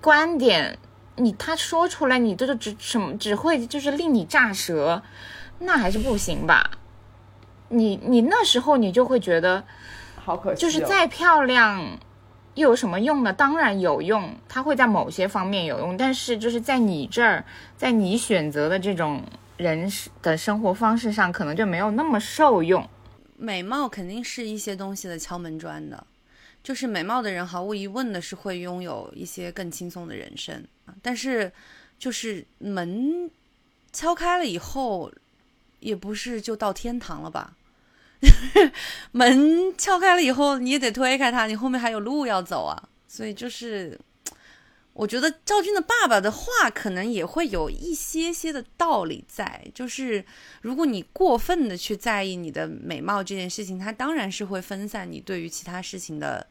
[0.00, 0.78] 观点，
[1.16, 5.02] 你他说出来，你这就只什么只会就是令你炸舌，
[5.58, 6.70] 那还是不行吧？
[7.68, 9.64] 你你那时候你就会觉得，
[10.16, 11.98] 好可惜、哦，就是再漂亮
[12.54, 13.32] 又有什么用呢？
[13.32, 17.44] 当然有用，它会在某些方面有用，但是就是在你这儿，
[17.76, 19.22] 在你选择的这种
[19.56, 19.90] 人
[20.22, 22.88] 的生活方式上，可能就没有那么受用。
[23.36, 26.06] 美貌肯定是一些东西的敲门砖的，
[26.62, 30.64] 就是美貌的人毫无疑问的是会拥有一些更轻松的人生，
[31.02, 31.52] 但是
[31.98, 33.30] 就是门
[33.92, 35.10] 敲开了以后，
[35.80, 37.54] 也不是就到天堂了吧？
[39.12, 42.88] 门敲开了以后，你也得推开它，你后面还有路要走啊。
[43.06, 43.98] 所以就是，
[44.92, 50.24] 我觉得赵军的爸爸的话可能也会有一些些的道理在，就是
[50.62, 56.46] 如果你过分的去在意你的美貌这件事情，它当然是会分散你对于其他事情的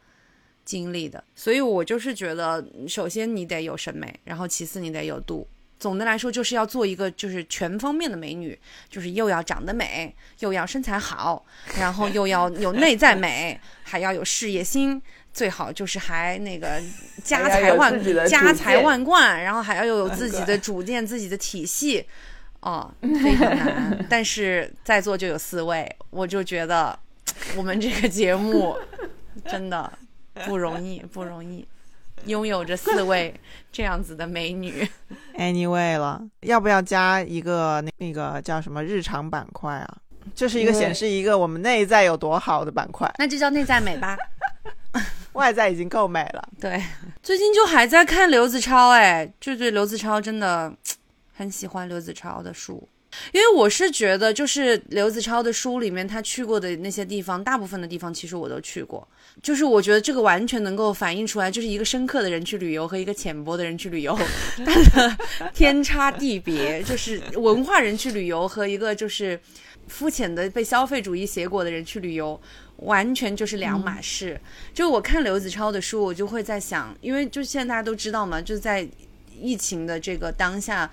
[0.66, 1.24] 精力的。
[1.34, 5.48] 所以我就是觉得，首先你得有审美，然后其次你得有度。
[5.78, 8.58] 总的来说，就是要做一个就是全方面的美女，
[8.88, 11.44] 就是又要长得美，又要身材好，
[11.78, 15.00] 然后又要有内在美，还要有事业心，
[15.34, 16.80] 最好就是还那个
[17.22, 22.06] 家财万家财万贯，然后还要有自己的主见、自己的体系。
[22.60, 24.06] 哦，非常难。
[24.08, 26.98] 但是在座就有四位，我就觉得
[27.54, 28.74] 我们这个节目
[29.46, 29.92] 真的
[30.44, 31.66] 不容易，不容易，
[32.26, 33.34] 拥有着四位
[33.72, 34.88] 这样子的美女。
[35.36, 39.98] Anyway 了，要不要加一个那那个叫什么日常板块啊？
[40.34, 44.16] 就是一个显示一个我们内在有多好的板块，那就叫内在美吧。
[45.34, 46.48] 外在已经够美了。
[46.60, 46.82] 对，
[47.22, 50.74] 最近就还在看刘子超，哎，就对刘子超真的
[51.34, 52.88] 很喜欢刘子超的书，
[53.32, 59.06] 因为我是觉得，就是刘子超的书里面他去过的那些地方，大部分的地方其实我都去过，
[59.42, 64.18] 就是我觉得这个完全能够反映出来，就是一个深刻的人去旅游和一个浅薄的人去旅游，
[64.64, 65.16] 它的
[65.54, 69.38] 天差地别，就是文化人去旅游和一个就是
[69.88, 72.40] 肤浅的被消费主义挟裹的人去旅游。
[72.80, 74.38] 完全就是两码事。
[74.74, 78.86] 就我看刘子超的书，我就会在想，因为就现在大家都知道嘛，就是在
[79.40, 80.90] 疫情的这个当下，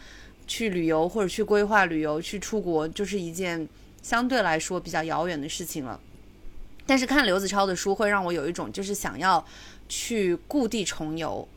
[0.53, 3.67] 去旅游或者去规划旅游、去出国，就是一件
[4.03, 5.99] 相对来说比较遥远的事情了。
[6.85, 9.43] 但是看刘子超的书，会让我有一种就是想要
[9.89, 11.47] 去故地重游。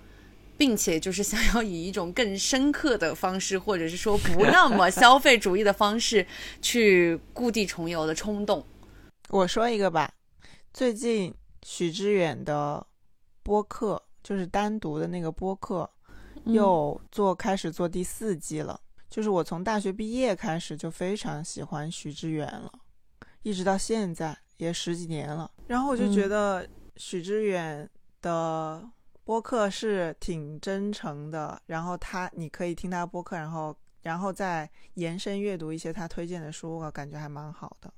[0.58, 6.26] 并且就是想要以一种更深刻的方式，或者是说不那么 消费主义的方式，
[6.62, 8.64] 去故地重游的冲动。
[9.28, 10.10] 我说一个吧，
[10.72, 12.86] 最近许知远的
[13.42, 15.90] 播客，就是单独的那个播客，
[16.44, 18.80] 又做开始做第四季了。
[19.08, 22.70] 就是我从大学毕业开始就非常喜欢许知远了，
[23.42, 25.50] 一直到现在也十几年了。
[25.68, 27.88] 然后我就觉得许知远
[28.20, 28.88] 的
[29.24, 37.92] 播客是挺真诚的，然后他你可以听他播客，然后然后再延伸阅读一些他推荐的书，我感觉还蛮好的。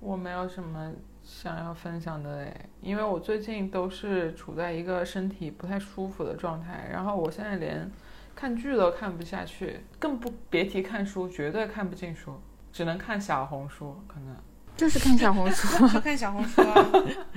[0.00, 0.92] 我没有什么
[1.24, 7.90] 想要分享的诶，因为我最近都是处在一个身体不太舒服的状态，然后我现在连
[8.38, 12.40] 看剧都看不下去，更不别提看书，绝对看不进书，
[12.72, 14.36] 只能看小红书可能。
[14.76, 15.88] 就是看小红书。
[15.92, 16.86] 就看小红书啊。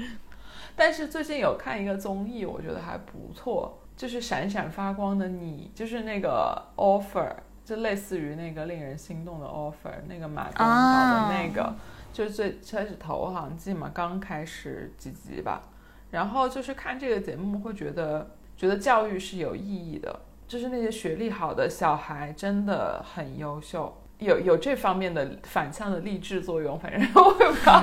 [0.78, 7.34] 但是最近有看一个综艺，我觉得还不错，就是《闪闪发光的你》，就是那个 offer，
[7.66, 11.74] 就类似于那个令人心动的 offer，那个马东导的那个，
[12.14, 15.64] 就是最开始投行季嘛，刚开始几集吧。
[16.12, 20.20] 然后就是看这个节目会觉得，觉得教育是有意义的，
[20.52, 27.82] 就是那些学历好的小孩真的很优秀，有有这方面的反向的励志作用，反正 我也不知道。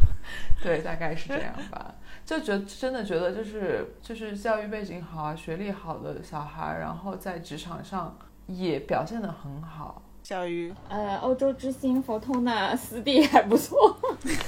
[0.64, 1.94] 对，大概是这样吧。
[2.24, 10.00] 就觉得真的觉得就是就是教育背景好啊，学历好的小孩，然后在职场上也表现得很好。
[10.22, 13.94] 小鱼，呃，欧洲之星佛通的斯蒂还不错。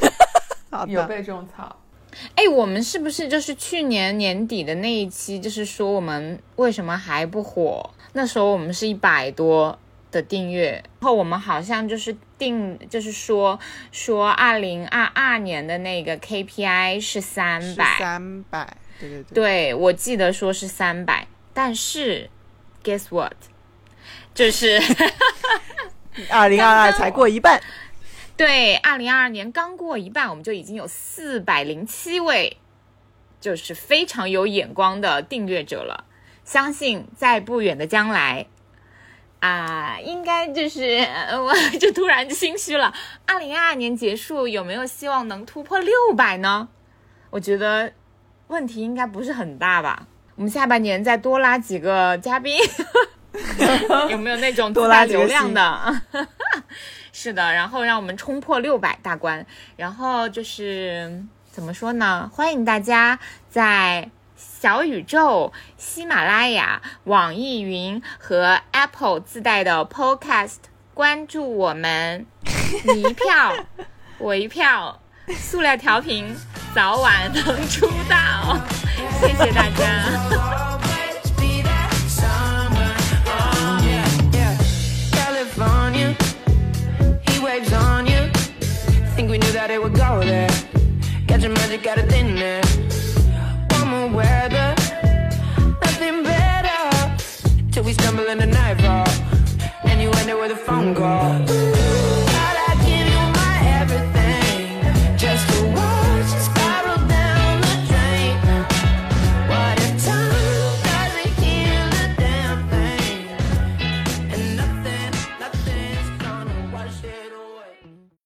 [0.89, 1.77] 有被种草，
[2.35, 7.91] 哎，我们是不是就是去年年底的那一期，就是说我们为什么还不火？
[8.12, 9.79] 那时候我们是一百多
[10.11, 13.59] 的订阅，然后我们好像就是定，就是说
[13.93, 22.31] 说二零二二年的那个 KPI 是三是百，三百，对对对，对我记得说是三百，但是
[22.83, 23.35] guess what？
[24.35, 24.81] 就是
[26.31, 27.61] 二零二二才过一半，
[28.39, 32.57] 对，二零二二年刚过一半，我们就已经有四百零七位，
[33.41, 36.05] 就是非常有眼光的订阅者了。
[36.45, 38.47] 相信在不远的将来，
[39.41, 42.95] 啊，应该就是呃我就突然心虚了。
[43.26, 46.68] 二零二二年结束，有没有希望能突破六百呢？
[47.30, 47.93] 我觉得
[48.47, 50.07] 问题应该不是很大吧。
[50.36, 52.57] 我们下半年再多拉几个嘉宾，
[54.11, 56.03] 有没有那种多拉流量的？
[57.21, 59.45] 是的，然后让我们冲破六百大关，
[59.75, 62.31] 然后就是怎么说呢？
[62.33, 63.19] 欢迎大家
[63.51, 70.59] 在小宇宙、喜马拉雅、网易云和 Apple 自带的 Podcast
[70.95, 72.25] 关注我们，
[72.85, 73.53] 你一票，
[74.19, 76.33] 我一票，塑料调频
[76.73, 78.57] 早晚能出道，
[79.21, 80.68] 谢谢大家。
[89.59, 90.49] Thought it would go there.
[91.27, 92.63] catch a magic out of thin air.
[93.87, 94.73] more weather,
[95.83, 97.17] nothing better.
[97.73, 99.09] Till we stumble in the nightfall,
[99.83, 101.78] and you end it with a phone call.